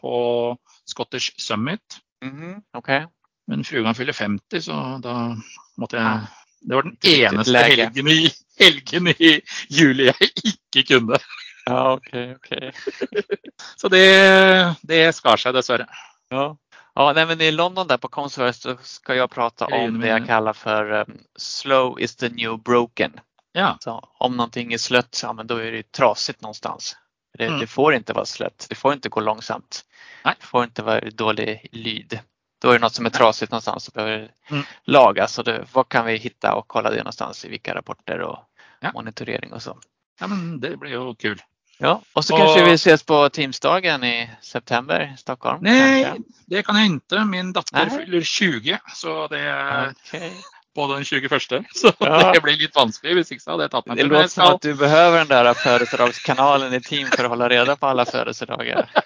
på 0.00 0.56
Scottish 0.84 1.32
Summit. 1.36 1.80
Mm, 2.24 2.62
okay. 2.78 3.06
Men 3.46 3.64
frugan 3.64 3.94
fyller 3.94 4.12
50 4.12 4.60
så 4.60 5.00
då 5.02 5.36
måste 5.76 5.96
jag. 5.96 6.20
Det 6.60 6.74
var 6.74 6.82
den 6.82 6.96
enaste 7.02 7.58
helgen 7.58 8.08
i, 8.08 8.30
helgen 8.58 9.08
i 9.08 9.40
juli 9.68 10.06
jag 10.06 10.16
inte 10.44 10.94
kunde. 10.94 11.18
Ja, 11.64 11.92
okej, 11.92 12.34
okay, 12.34 12.58
okej. 12.58 12.72
Okay. 12.98 13.22
så 13.76 13.88
det, 13.88 14.74
det 14.82 15.12
skar 15.12 15.36
sig 15.36 15.52
dessvärre. 15.52 15.86
Ja. 16.28 16.58
Ja, 16.94 17.12
nej, 17.12 17.26
men 17.26 17.40
i 17.40 17.50
London 17.50 17.86
där 17.86 17.96
på 17.96 18.08
Converse 18.08 18.52
så 18.52 18.76
ska 18.82 19.14
jag 19.14 19.30
prata 19.30 19.66
om 19.66 20.00
det 20.00 20.08
jag 20.08 20.26
kallar 20.26 20.52
för 20.52 20.90
um, 20.90 21.18
slow 21.36 22.00
is 22.00 22.16
the 22.16 22.28
new 22.28 22.58
broken. 22.58 23.12
Ja. 23.52 23.76
Så 23.80 24.08
om 24.18 24.36
någonting 24.36 24.72
är 24.72 24.78
slött, 24.78 25.20
ja 25.22 25.32
men 25.32 25.46
då 25.46 25.56
är 25.56 25.72
det 25.72 25.92
trasigt 25.92 26.42
någonstans. 26.42 26.96
Det, 27.38 27.46
mm. 27.46 27.60
det, 27.60 27.66
får 27.66 27.94
inte 27.94 28.12
vara 28.12 28.24
slött. 28.24 28.66
Det 28.68 28.74
får 28.74 28.92
inte 28.92 29.08
gå 29.08 29.20
långsamt. 29.20 29.84
Nej. 30.24 30.34
Det 30.40 30.46
får 30.46 30.64
inte 30.64 30.82
vara 30.82 31.00
dålig 31.10 31.66
lyd. 31.72 32.20
Då 32.62 32.68
är 32.68 32.72
det 32.72 32.78
något 32.78 32.94
som 32.94 33.06
är 33.06 33.10
trasigt 33.10 33.52
någonstans 33.52 33.88
och 33.88 33.94
behöver 33.94 34.30
mm. 34.50 34.62
lagas. 34.84 35.38
Och 35.38 35.44
det, 35.44 35.66
vad 35.72 35.88
kan 35.88 36.06
vi 36.06 36.16
hitta 36.16 36.54
och 36.54 36.68
kolla 36.68 36.90
det 36.90 36.96
någonstans 36.96 37.44
i 37.44 37.48
vilka 37.48 37.74
rapporter 37.74 38.20
och 38.20 38.38
ja. 38.80 38.92
monitorering 38.94 39.52
och 39.52 39.62
så. 39.62 39.78
Ja, 40.20 40.26
men 40.26 40.60
det 40.60 40.76
blir 40.76 40.90
ju 40.90 41.14
kul. 41.14 41.42
Ja, 41.78 42.02
och 42.12 42.24
så 42.24 42.34
och... 42.34 42.40
kanske 42.40 42.64
vi 42.64 42.72
ses 42.72 43.02
på 43.02 43.28
Teamsdagen 43.28 44.04
i 44.04 44.30
september 44.40 45.12
i 45.14 45.16
Stockholm. 45.16 45.58
Nej, 45.62 46.04
kanske. 46.04 46.22
det 46.46 46.62
kan 46.62 46.76
jag 46.76 46.86
inte. 46.86 47.24
Min 47.24 47.52
dotter 47.52 47.86
fyller 47.86 48.20
20 48.20 48.78
så 48.94 49.28
det 49.28 49.90
okay 49.90 50.30
på 50.74 50.94
den 50.94 51.04
21. 51.04 51.32
Så 51.74 51.92
ja. 51.98 52.32
det 52.32 52.40
blir 52.40 52.56
lite 52.56 52.78
vanskligt. 52.78 53.30
Hvis 53.30 53.46
hade 53.46 53.64
jag 53.64 53.70
tagit 53.70 53.86
mig 53.86 53.96
Det 53.96 54.02
låter 54.02 54.28
som 54.28 54.44
att 54.44 54.60
du 54.60 54.74
behöver 54.74 55.18
den 55.18 55.28
där 55.28 55.54
födelsedagskanalen 55.54 56.74
i 56.74 56.80
team 56.80 57.08
för 57.08 57.24
att 57.24 57.30
hålla 57.30 57.48
reda 57.48 57.76
på 57.76 57.86
alla 57.86 58.04
födelsedagar. 58.04 58.90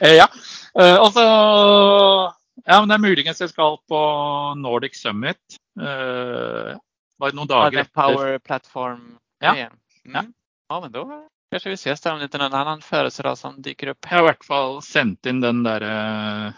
Eh, 0.00 0.12
ja, 0.12 0.28
eh, 0.80 0.96
och 0.96 1.12
så 1.12 1.20
Ja, 2.64 2.80
men 2.80 2.88
det 2.88 2.94
är 2.94 2.98
muligens 2.98 3.40
jag 3.40 3.50
ska 3.50 3.78
på 3.88 4.54
Nordic 4.56 5.02
Summit. 5.02 5.36
Uh, 5.80 5.86
var 7.16 7.30
det 7.30 7.36
några 7.36 7.46
dagar 7.46 7.86
ja. 7.94 8.02
Power 8.02 8.38
Platform. 8.38 9.16
Ja. 9.40 9.56
Mm. 9.56 9.72
ja. 10.04 10.24
Ja, 10.68 10.80
men 10.80 10.92
då 10.92 11.28
kanske 11.50 11.68
vi 11.68 11.74
ses 11.74 12.00
där 12.00 12.12
om 12.12 12.18
det 12.18 12.24
inte 12.24 12.36
är 12.36 12.42
någon 12.42 12.54
annan 12.54 12.80
födelsedag 12.80 13.38
som 13.38 13.62
dyker 13.62 13.86
upp. 13.86 13.98
Jag 14.10 14.18
har 14.18 14.24
i 14.24 14.28
alla 14.28 14.36
fall 14.46 14.82
sänt 14.82 15.26
in 15.26 15.40
den 15.40 15.62
där 15.62 15.82
uh, 15.82 16.52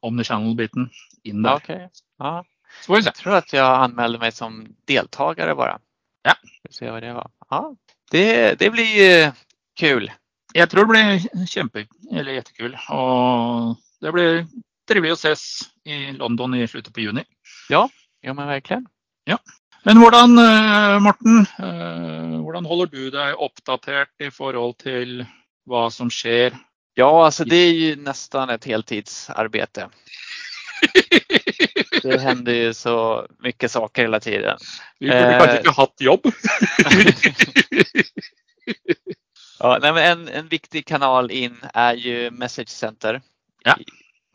Omnichannel-biten 0.00 0.90
in 1.22 1.42
där. 1.42 1.54
Okay. 1.54 1.88
Ja. 2.18 2.44
Så 2.80 2.94
vi 2.94 3.02
se. 3.02 3.06
Jag 3.08 3.14
tror 3.14 3.34
att 3.34 3.52
jag 3.52 3.82
anmälde 3.82 4.18
mig 4.18 4.32
som 4.32 4.66
deltagare 4.84 5.54
bara. 5.54 5.78
Ja. 6.22 6.34
Vi 6.62 6.72
se 6.72 6.90
vad 6.90 7.02
det 7.02 7.12
var. 7.12 7.30
Ja, 7.50 7.76
det, 8.10 8.58
det 8.58 8.70
blir 8.70 9.32
kul. 9.76 10.12
Jag 10.52 10.70
tror 10.70 10.80
det 10.80 10.86
blir 10.86 11.46
kämpe, 11.46 11.86
eller 12.12 12.32
jättekul. 12.32 12.78
Och 12.88 13.76
det 14.00 14.12
blir 14.12 14.46
trevligt 14.88 15.12
att 15.12 15.18
ses 15.18 15.60
i 15.84 16.12
London 16.12 16.54
i 16.54 16.68
slutet 16.68 16.94
på 16.94 17.00
juni. 17.00 17.24
Ja, 17.68 17.88
ja 18.20 18.34
men 18.34 18.46
verkligen. 18.46 18.86
Ja. 19.24 19.38
Men 19.82 19.96
hvordan, 19.96 20.38
eh, 20.38 21.00
Morten, 21.00 21.46
hvordan 22.42 22.64
eh, 22.64 22.68
håller 22.68 22.86
du 22.86 23.10
dig 23.10 23.32
uppdaterad 23.32 24.08
i 24.18 24.30
förhållande 24.30 24.78
till 24.82 25.26
vad 25.64 25.92
som 25.92 26.10
sker? 26.10 26.56
Ja, 26.94 27.24
alltså 27.24 27.44
det 27.44 27.56
är 27.56 27.72
ju 27.72 27.96
nästan 27.96 28.50
ett 28.50 28.64
heltidsarbete. 28.64 29.88
Det 32.02 32.20
händer 32.20 32.52
ju 32.52 32.74
så 32.74 33.26
mycket 33.38 33.70
saker 33.70 34.02
hela 34.02 34.20
tiden. 34.20 34.58
Vi 34.98 35.08
borde 35.08 35.34
eh, 35.34 35.38
kanske 35.38 35.56
inte 35.56 35.70
haft 35.70 36.00
jobb. 36.00 36.20
ja, 39.58 39.78
nej, 39.82 39.92
men 39.92 40.04
en, 40.04 40.28
en 40.28 40.48
viktig 40.48 40.86
kanal 40.86 41.30
in 41.30 41.56
är 41.74 41.94
ju 41.94 42.30
Message 42.30 42.68
Center. 42.68 43.22
Ja. 43.64 43.76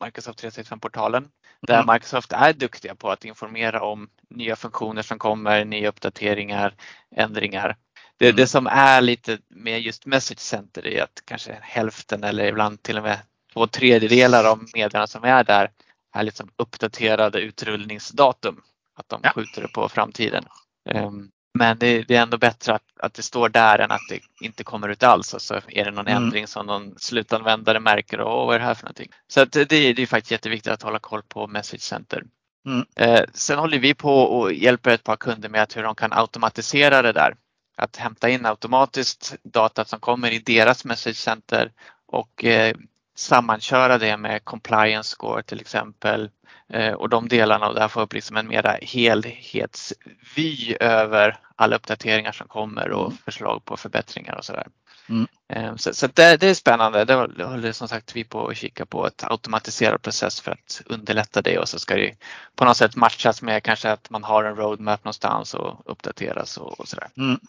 Microsoft 0.05 0.43
365-portalen. 0.43 1.27
Där 1.67 1.79
mm. 1.79 1.93
Microsoft 1.93 2.33
är 2.33 2.53
duktiga 2.53 2.95
på 2.95 3.11
att 3.11 3.25
informera 3.25 3.81
om 3.81 4.09
nya 4.29 4.55
funktioner 4.55 5.01
som 5.01 5.19
kommer, 5.19 5.65
nya 5.65 5.89
uppdateringar, 5.89 6.73
ändringar. 7.15 7.75
Det, 8.17 8.25
mm. 8.25 8.35
det 8.35 8.47
som 8.47 8.67
är 8.67 9.01
lite 9.01 9.37
med 9.49 9.81
just 9.81 10.05
Message 10.05 10.39
Center 10.39 10.87
är 10.87 11.03
att 11.03 11.23
kanske 11.25 11.57
hälften 11.61 12.23
eller 12.23 12.45
ibland 12.45 12.83
till 12.83 12.97
och 12.97 13.03
med 13.03 13.19
två 13.53 13.67
tredjedelar 13.67 14.43
av 14.43 14.63
meddelandena 14.73 15.07
som 15.07 15.23
är 15.23 15.43
där 15.43 15.71
är 16.13 16.23
liksom 16.23 16.49
uppdaterade 16.57 17.39
utrullningsdatum. 17.39 18.61
Att 18.95 19.09
de 19.09 19.19
ja. 19.23 19.31
skjuter 19.35 19.61
det 19.61 19.67
på 19.67 19.89
framtiden. 19.89 20.45
Um, 20.89 21.31
men 21.53 21.77
det, 21.77 22.03
det, 22.03 22.15
är 22.15 22.21
ändå 22.21 22.37
bättre 22.37 22.73
att, 22.73 22.83
att 22.99 23.13
det 23.13 23.21
står 23.21 23.49
där 23.49 23.79
än 23.79 23.91
att 23.91 24.07
det 24.09 24.19
inte 24.45 24.63
kommer 24.63 24.89
ut 24.89 25.03
alls 25.03 25.33
och 25.33 25.41
så 25.41 25.61
är 25.67 25.85
det 25.85 25.91
någon 25.91 26.07
mm. 26.07 26.23
ändring 26.23 26.47
som 26.47 26.65
någon 26.65 26.93
slutanvändare 26.97 27.79
märker 27.79 28.19
och 28.19 28.47
vad 28.47 28.55
är 28.55 28.59
det 28.59 28.65
här 28.65 28.73
för 28.73 28.83
någonting. 28.83 29.09
Så 29.27 29.45
det, 29.45 29.65
det 29.65 30.01
är 30.01 30.05
faktiskt 30.05 30.31
jätteviktigt 30.31 30.73
att 30.73 30.81
hålla 30.81 30.99
koll 30.99 31.21
på 31.23 31.47
Message 31.47 31.81
Center. 31.81 32.23
Mm. 32.65 32.85
Eh, 32.95 33.25
sen 33.33 33.59
håller 33.59 33.79
vi 33.79 33.93
på 33.93 34.21
och 34.21 34.53
hjälper 34.53 34.91
ett 34.91 35.03
par 35.03 35.15
kunder 35.15 35.49
med 35.49 35.61
att 35.61 35.77
hur 35.77 35.83
de 35.83 35.95
kan 35.95 36.13
automatisera 36.13 37.01
det 37.01 37.11
där. 37.11 37.35
Att 37.77 37.95
hämta 37.95 38.29
in 38.29 38.45
automatiskt 38.45 39.35
data 39.43 39.85
som 39.85 39.99
kommer 39.99 40.31
i 40.31 40.39
deras 40.39 40.85
Message 40.85 41.17
Center 41.17 41.71
och 42.05 42.45
eh, 42.45 42.75
sammanköra 43.15 43.97
det 43.97 44.17
med 44.17 44.45
compliance 44.45 45.09
score 45.09 45.43
till 45.43 45.61
exempel 45.61 46.29
eh, 46.73 46.93
och 46.93 47.09
de 47.09 47.27
delarna 47.27 47.67
och 47.67 47.75
där 47.75 47.87
få 47.87 48.01
upp 48.01 48.13
liksom 48.13 48.37
en 48.37 48.47
mera 48.47 48.77
helhetsvy 48.81 50.75
över 50.79 51.39
alla 51.55 51.75
uppdateringar 51.75 52.31
som 52.31 52.47
kommer 52.47 52.91
och 52.91 53.05
mm. 53.05 53.17
förslag 53.25 53.65
på 53.65 53.77
förbättringar 53.77 54.35
och 54.35 54.45
sådär. 54.45 54.67
Mm. 55.09 55.27
Eh, 55.49 55.75
så, 55.75 55.93
så 55.93 56.07
det, 56.07 56.37
det, 56.37 56.47
är 56.47 56.53
spännande. 56.53 57.05
Det 57.05 57.43
håller 57.43 57.71
som 57.71 57.87
sagt 57.87 58.15
vi 58.15 58.23
på 58.23 58.47
att 58.47 58.57
kika 58.57 58.85
på 58.85 59.07
ett 59.07 59.23
automatiserad 59.23 60.01
process 60.01 60.41
för 60.41 60.51
att 60.51 60.81
underlätta 60.85 61.41
det 61.41 61.57
och 61.57 61.69
så 61.69 61.79
ska 61.79 61.95
det 61.95 62.15
på 62.55 62.65
något 62.65 62.77
sätt 62.77 62.95
matchas 62.95 63.41
med 63.41 63.63
kanske 63.63 63.91
att 63.91 64.09
man 64.09 64.23
har 64.23 64.43
en 64.43 64.55
roadmap 64.55 65.03
någonstans 65.03 65.53
och 65.53 65.81
uppdateras 65.85 66.57
och, 66.57 66.79
och 66.79 66.87
sådär. 66.87 67.07
Mm. 67.17 67.39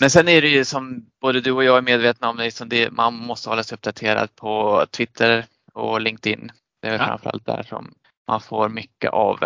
Men 0.00 0.10
sen 0.10 0.28
är 0.28 0.42
det 0.42 0.48
ju 0.48 0.64
som 0.64 1.06
både 1.20 1.40
du 1.40 1.52
och 1.52 1.64
jag 1.64 1.78
är 1.78 1.82
medvetna 1.82 2.28
om, 2.28 2.36
liksom 2.36 2.68
det, 2.68 2.90
man 2.90 3.14
måste 3.14 3.48
hålla 3.48 3.62
sig 3.62 3.74
uppdaterad 3.74 4.36
på 4.36 4.84
Twitter 4.90 5.46
och 5.72 6.00
LinkedIn. 6.00 6.52
Det 6.82 6.88
är 6.88 6.92
ja. 6.92 7.06
framförallt 7.06 7.46
där 7.46 7.62
som 7.62 7.94
man 8.28 8.40
får 8.40 8.68
mycket 8.68 9.10
av 9.10 9.38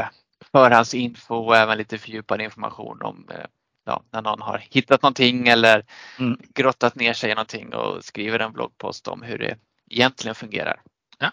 förhandsinfo 0.53 1.35
och 1.35 1.57
även 1.57 1.79
lite 1.79 1.99
fördjupad 1.99 2.41
information 2.41 3.03
om 3.03 3.29
eh, 3.31 3.47
ja, 3.85 4.03
när 4.11 4.23
någon 4.23 4.41
har 4.41 4.63
hittat 4.71 5.03
någonting 5.03 5.49
eller 5.49 5.85
mm. 6.19 6.39
grottat 6.55 6.95
ner 6.95 7.13
sig 7.13 7.31
i 7.31 7.35
någonting 7.35 7.75
och 7.75 8.05
skriver 8.05 8.39
en 8.39 8.53
bloggpost 8.53 9.09
om 9.09 9.23
hur 9.23 9.39
det 9.39 9.57
egentligen 9.91 10.35
fungerar. 10.35 10.81
Ja. 11.19 11.31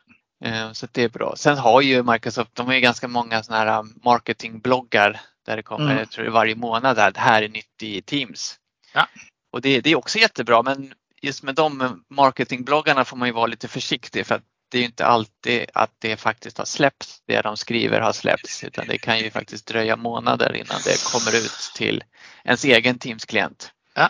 Eh, 0.47 0.71
så 0.71 0.88
det 0.91 1.03
är 1.03 1.10
bra. 1.10 1.34
Sen 1.38 1.57
har 1.57 1.81
ju 1.81 2.03
Microsoft, 2.03 2.55
de 2.55 2.67
har 2.67 2.73
ju 2.73 2.79
ganska 2.79 3.07
många 3.07 3.43
sådana 3.43 3.71
här 3.71 3.86
marketingbloggar 4.03 5.21
där 5.45 5.55
det 5.55 5.63
kommer, 5.63 5.86
mm. 5.86 5.97
jag 5.97 6.12
tror 6.12 6.29
varje 6.29 6.55
månad, 6.55 6.95
där 6.95 7.12
det 7.12 7.19
här 7.19 7.43
är 7.43 7.49
nytt 7.49 7.84
i 7.84 8.01
Teams. 8.01 8.57
Ja. 8.93 9.08
Och 9.51 9.62
det, 9.62 9.82
det, 9.82 9.91
är 9.91 9.95
också 9.95 10.19
jättebra 10.19 10.63
men 10.63 10.93
just 11.21 11.43
med 11.43 11.56
de 11.56 12.04
marketingbloggarna 12.10 13.06
får 13.06 13.17
man 13.17 13.27
ju 13.27 13.34
vara 13.34 13.45
lite 13.45 13.67
försiktig 13.67 14.25
för 14.25 14.36
att 14.36 14.43
det 14.71 14.80
är 14.80 14.84
inte 14.84 15.06
alltid 15.06 15.65
att 15.73 15.91
det 15.99 16.17
faktiskt 16.17 16.58
har 16.58 16.65
släppts, 16.65 17.21
det 17.27 17.41
de 17.41 17.58
skriver 17.58 18.01
har 18.01 18.13
släppts, 18.13 18.63
utan 18.63 18.88
det 18.88 18.97
kan 18.97 19.19
ju 19.19 19.32
faktiskt 19.32 19.67
dröja 19.67 19.95
månader 19.95 20.56
innan 20.56 20.77
det 20.86 21.04
kommer 21.12 21.38
ut 21.38 21.71
till 21.75 22.04
ens 22.43 22.65
egen 22.65 22.99
Teams-klient. 22.99 23.71
Ja, 23.93 24.10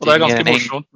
och 0.00 0.06
det 0.06 0.12
är 0.12 0.18
ganska 0.18 0.52
morsomt, 0.52 0.86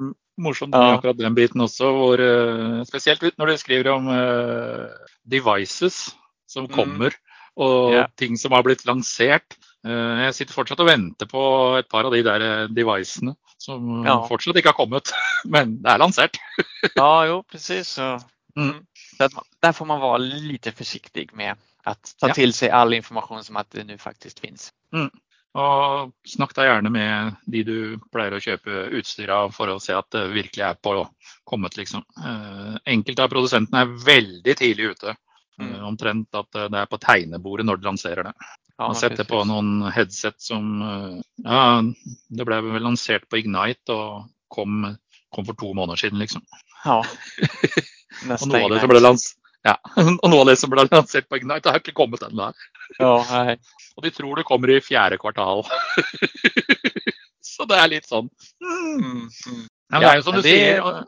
morsomt 0.41 0.75
ja. 0.75 0.95
akkurat 0.95 1.19
den 1.19 1.35
biten 1.35 1.61
också, 1.61 1.93
hvor, 1.93 2.21
uh, 2.21 2.85
speciellt 2.85 3.39
när 3.39 3.47
du 3.47 3.59
skriver 3.59 3.91
om 3.91 4.09
uh, 4.09 4.87
devices 5.25 6.09
som 6.47 6.65
mm. 6.65 6.77
kommer 6.77 7.15
och 7.55 7.95
ja. 7.95 8.09
ting 8.15 8.37
som 8.37 8.53
har 8.53 8.63
blivit 8.63 8.85
lanserat. 8.85 9.43
Uh, 9.87 10.23
jag 10.25 10.35
sitter 10.35 10.53
fortfarande 10.53 10.83
och 10.83 10.89
väntar 10.89 11.27
på 11.27 11.77
ett 11.79 11.89
par 11.89 12.05
av 12.05 12.13
de 12.13 12.23
där 12.23 12.69
devicerna 12.69 13.35
som 13.59 14.05
ja. 14.07 14.29
fortfarande 14.29 14.59
inte 14.59 14.69
har 14.69 14.73
kommit, 14.73 15.13
men 15.45 15.83
det 15.83 15.91
är 15.91 15.99
lanserat. 15.99 16.31
ja, 16.95 17.27
jo 17.27 17.43
precis. 17.43 17.99
Mm. 18.57 18.87
Där 19.61 19.73
får 19.73 19.87
man 19.87 20.01
vara 20.01 20.19
lite 20.19 20.73
försiktig 20.73 21.31
med 21.33 21.57
att 21.85 22.15
ta 22.19 22.29
ja. 22.29 22.35
till 22.35 22.53
sig 22.53 22.71
all 22.71 22.95
information 22.95 23.45
som 23.45 23.57
att 23.57 23.71
det 23.71 23.85
nu 23.85 23.99
faktiskt 23.99 24.41
finns. 24.41 24.73
Mm. 24.95 25.11
Och 25.55 26.13
snacka 26.29 26.65
gärna 26.65 26.91
med 26.91 27.35
de 27.45 27.63
du 27.63 27.99
plejer 28.13 28.33
att 28.33 28.43
köpa 28.43 28.71
utstyr 28.71 29.29
av 29.29 29.51
för 29.51 29.69
att 29.69 29.83
se 29.83 29.93
att 29.93 30.11
det 30.11 30.29
verkligen 30.29 30.71
är 30.71 30.75
på 30.75 31.09
kommit. 31.45 31.77
Liksom. 31.77 32.05
Eh, 32.25 32.77
enkelte 32.85 33.25
av 33.25 33.29
producenterna 33.29 33.81
är 33.81 34.05
väldigt 34.05 34.59
tidigt 34.59 34.91
ute. 34.91 35.17
Mm. 35.59 35.75
Eh, 35.75 35.85
omtrent 35.85 36.35
att 36.35 36.53
det 36.53 36.79
är 36.79 36.87
på 36.87 36.99
tegnebordet 36.99 37.67
när 37.67 37.77
de 37.77 37.83
lanserar 37.83 38.25
det. 38.25 38.33
Ja, 38.77 38.87
Man 38.87 38.97
sätter 38.97 39.25
på 39.25 39.45
någon 39.45 39.83
headset 39.83 40.41
som 40.41 40.83
eh, 40.83 41.21
ja, 41.37 41.83
det 42.29 42.45
blev 42.45 42.65
väl 42.65 42.83
lanserat 42.83 43.29
på 43.29 43.37
Ignite 43.37 43.93
och 43.93 44.27
kom, 44.49 44.97
kom 45.29 45.45
för 45.45 45.55
två 45.55 45.75
månader 45.75 45.97
sedan. 45.97 46.19
Liksom. 46.19 46.43
Ja. 46.85 47.05
och 48.41 48.49
noe 48.49 48.65
av 48.65 48.71
det 48.71 48.81
som 48.81 48.89
ble 48.89 49.01
lans 49.01 49.37
ja. 49.63 49.77
og 50.23 50.31
noe 50.31 50.41
av 50.41 50.47
det 50.51 50.57
som 50.61 50.71
ble 50.73 50.87
lansert 50.91 51.29
på 51.29 51.39
Ignite, 51.39 51.71
har 51.71 51.83
ikke 51.83 51.95
kommet 51.97 52.23
ennå. 52.27 52.53
Ja, 52.99 53.15
hei. 53.29 53.57
og 53.97 54.07
de 54.07 54.11
tror 54.11 54.37
det 54.37 54.49
kommer 54.49 54.71
i 54.71 54.81
fjärde 54.81 55.19
kvartal. 55.19 55.65
så 57.41 57.65
det 57.65 57.77
är 57.77 57.89
lite 57.89 58.09
sånn 58.09 58.29
mm, 58.65 59.11
mm. 59.21 59.67
Ja, 59.93 60.01
det 60.01 60.07
är 60.07 60.17
ju 60.17 60.23
som 60.23 60.35
du 60.35 60.43
säger. 60.43 61.05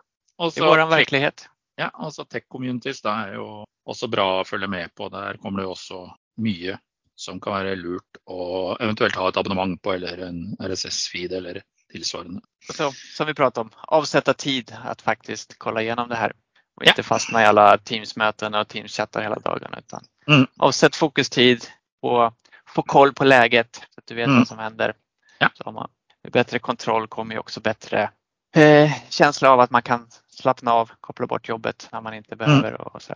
I 0.57 0.61
vår 0.61 0.87
verklighet. 0.91 1.49
Ja, 1.77 1.91
alltså 1.95 2.25
tech 2.25 2.45
communities 2.49 3.03
det 3.03 3.09
är 3.09 3.33
ju 3.33 3.65
också 3.85 4.07
bra 4.07 4.41
att 4.41 4.49
följa 4.49 4.69
med 4.69 4.95
på. 4.95 5.09
Där 5.09 5.37
kommer 5.37 5.61
det 5.61 5.67
också 5.67 6.17
mycket 6.37 6.81
som 7.17 7.41
kan 7.41 7.53
vara 7.53 7.75
lurt 7.75 8.17
och 8.25 8.81
eventuellt 8.81 9.17
ha 9.17 9.29
ett 9.29 9.37
abonnemang 9.37 9.79
på 9.79 9.93
eller 9.93 10.19
en 10.19 10.57
RSS-feed 10.59 11.33
eller 11.33 11.63
tillsvarande. 11.93 12.41
Så, 12.73 12.93
som 13.17 13.27
vi 13.27 13.35
pratade 13.35 13.65
om, 13.65 13.71
avsätta 13.83 14.35
tid 14.35 14.77
att 14.85 15.03
faktiskt 15.03 15.59
kolla 15.59 15.83
igenom 15.83 16.09
det 16.09 16.17
här. 16.17 16.33
Och 16.77 16.85
inte 16.85 17.03
fastna 17.03 17.43
i 17.43 17.45
alla 17.45 17.79
Teams-möten 17.79 18.55
och 18.55 18.69
Teams-chattar 18.69 19.23
hela. 19.23 19.37
Utan 19.79 20.05
mm. 20.27 20.47
avsätt 20.59 20.97
fokustid 20.97 21.65
och 22.03 22.33
få 22.67 22.83
koll 22.83 23.13
på 23.13 23.25
läget 23.25 23.75
så 23.75 24.01
att 24.01 24.07
du 24.07 24.15
vet 24.15 24.27
mm. 24.27 24.39
vad 24.39 24.49
som 24.49 24.59
händer. 24.59 24.95
Ja. 25.39 25.51
Så 25.55 25.73
man, 25.73 25.91
med 26.23 26.33
bättre 26.33 26.59
kontroll 26.59 27.07
kommer 27.07 27.35
ju 27.35 27.39
också 27.39 27.61
bättre 27.61 28.11
eh, 28.57 28.91
känsla 29.09 29.51
av 29.51 29.61
att 29.61 29.71
man 29.71 29.83
kan 29.83 30.09
slappna 30.35 30.73
av, 30.73 30.91
koppla 31.01 31.27
bort 31.27 31.49
jobbet 31.49 31.89
när 31.93 32.01
man 32.01 32.15
inte 32.15 32.35
mm. 32.35 32.47
behöver. 32.47 32.69
Mm. 32.69 32.81
Och 32.81 33.03
så. 33.03 33.15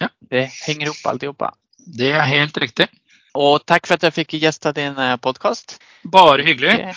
Ja. 0.00 0.08
Det 0.20 0.50
hänger 0.66 0.86
ihop 0.86 0.96
alltihopa. 1.04 1.54
Det 1.78 2.12
är 2.12 2.22
helt 2.22 2.58
riktigt. 2.58 2.90
Och 3.32 3.66
tack 3.66 3.86
för 3.86 3.94
att 3.94 4.02
jag 4.02 4.14
fick 4.14 4.34
gästa 4.34 4.72
din 4.72 4.98
eh, 4.98 5.16
podcast. 5.16 5.82
Bara 6.02 6.42
hyggligt. 6.42 6.74
Okay. 6.74 6.94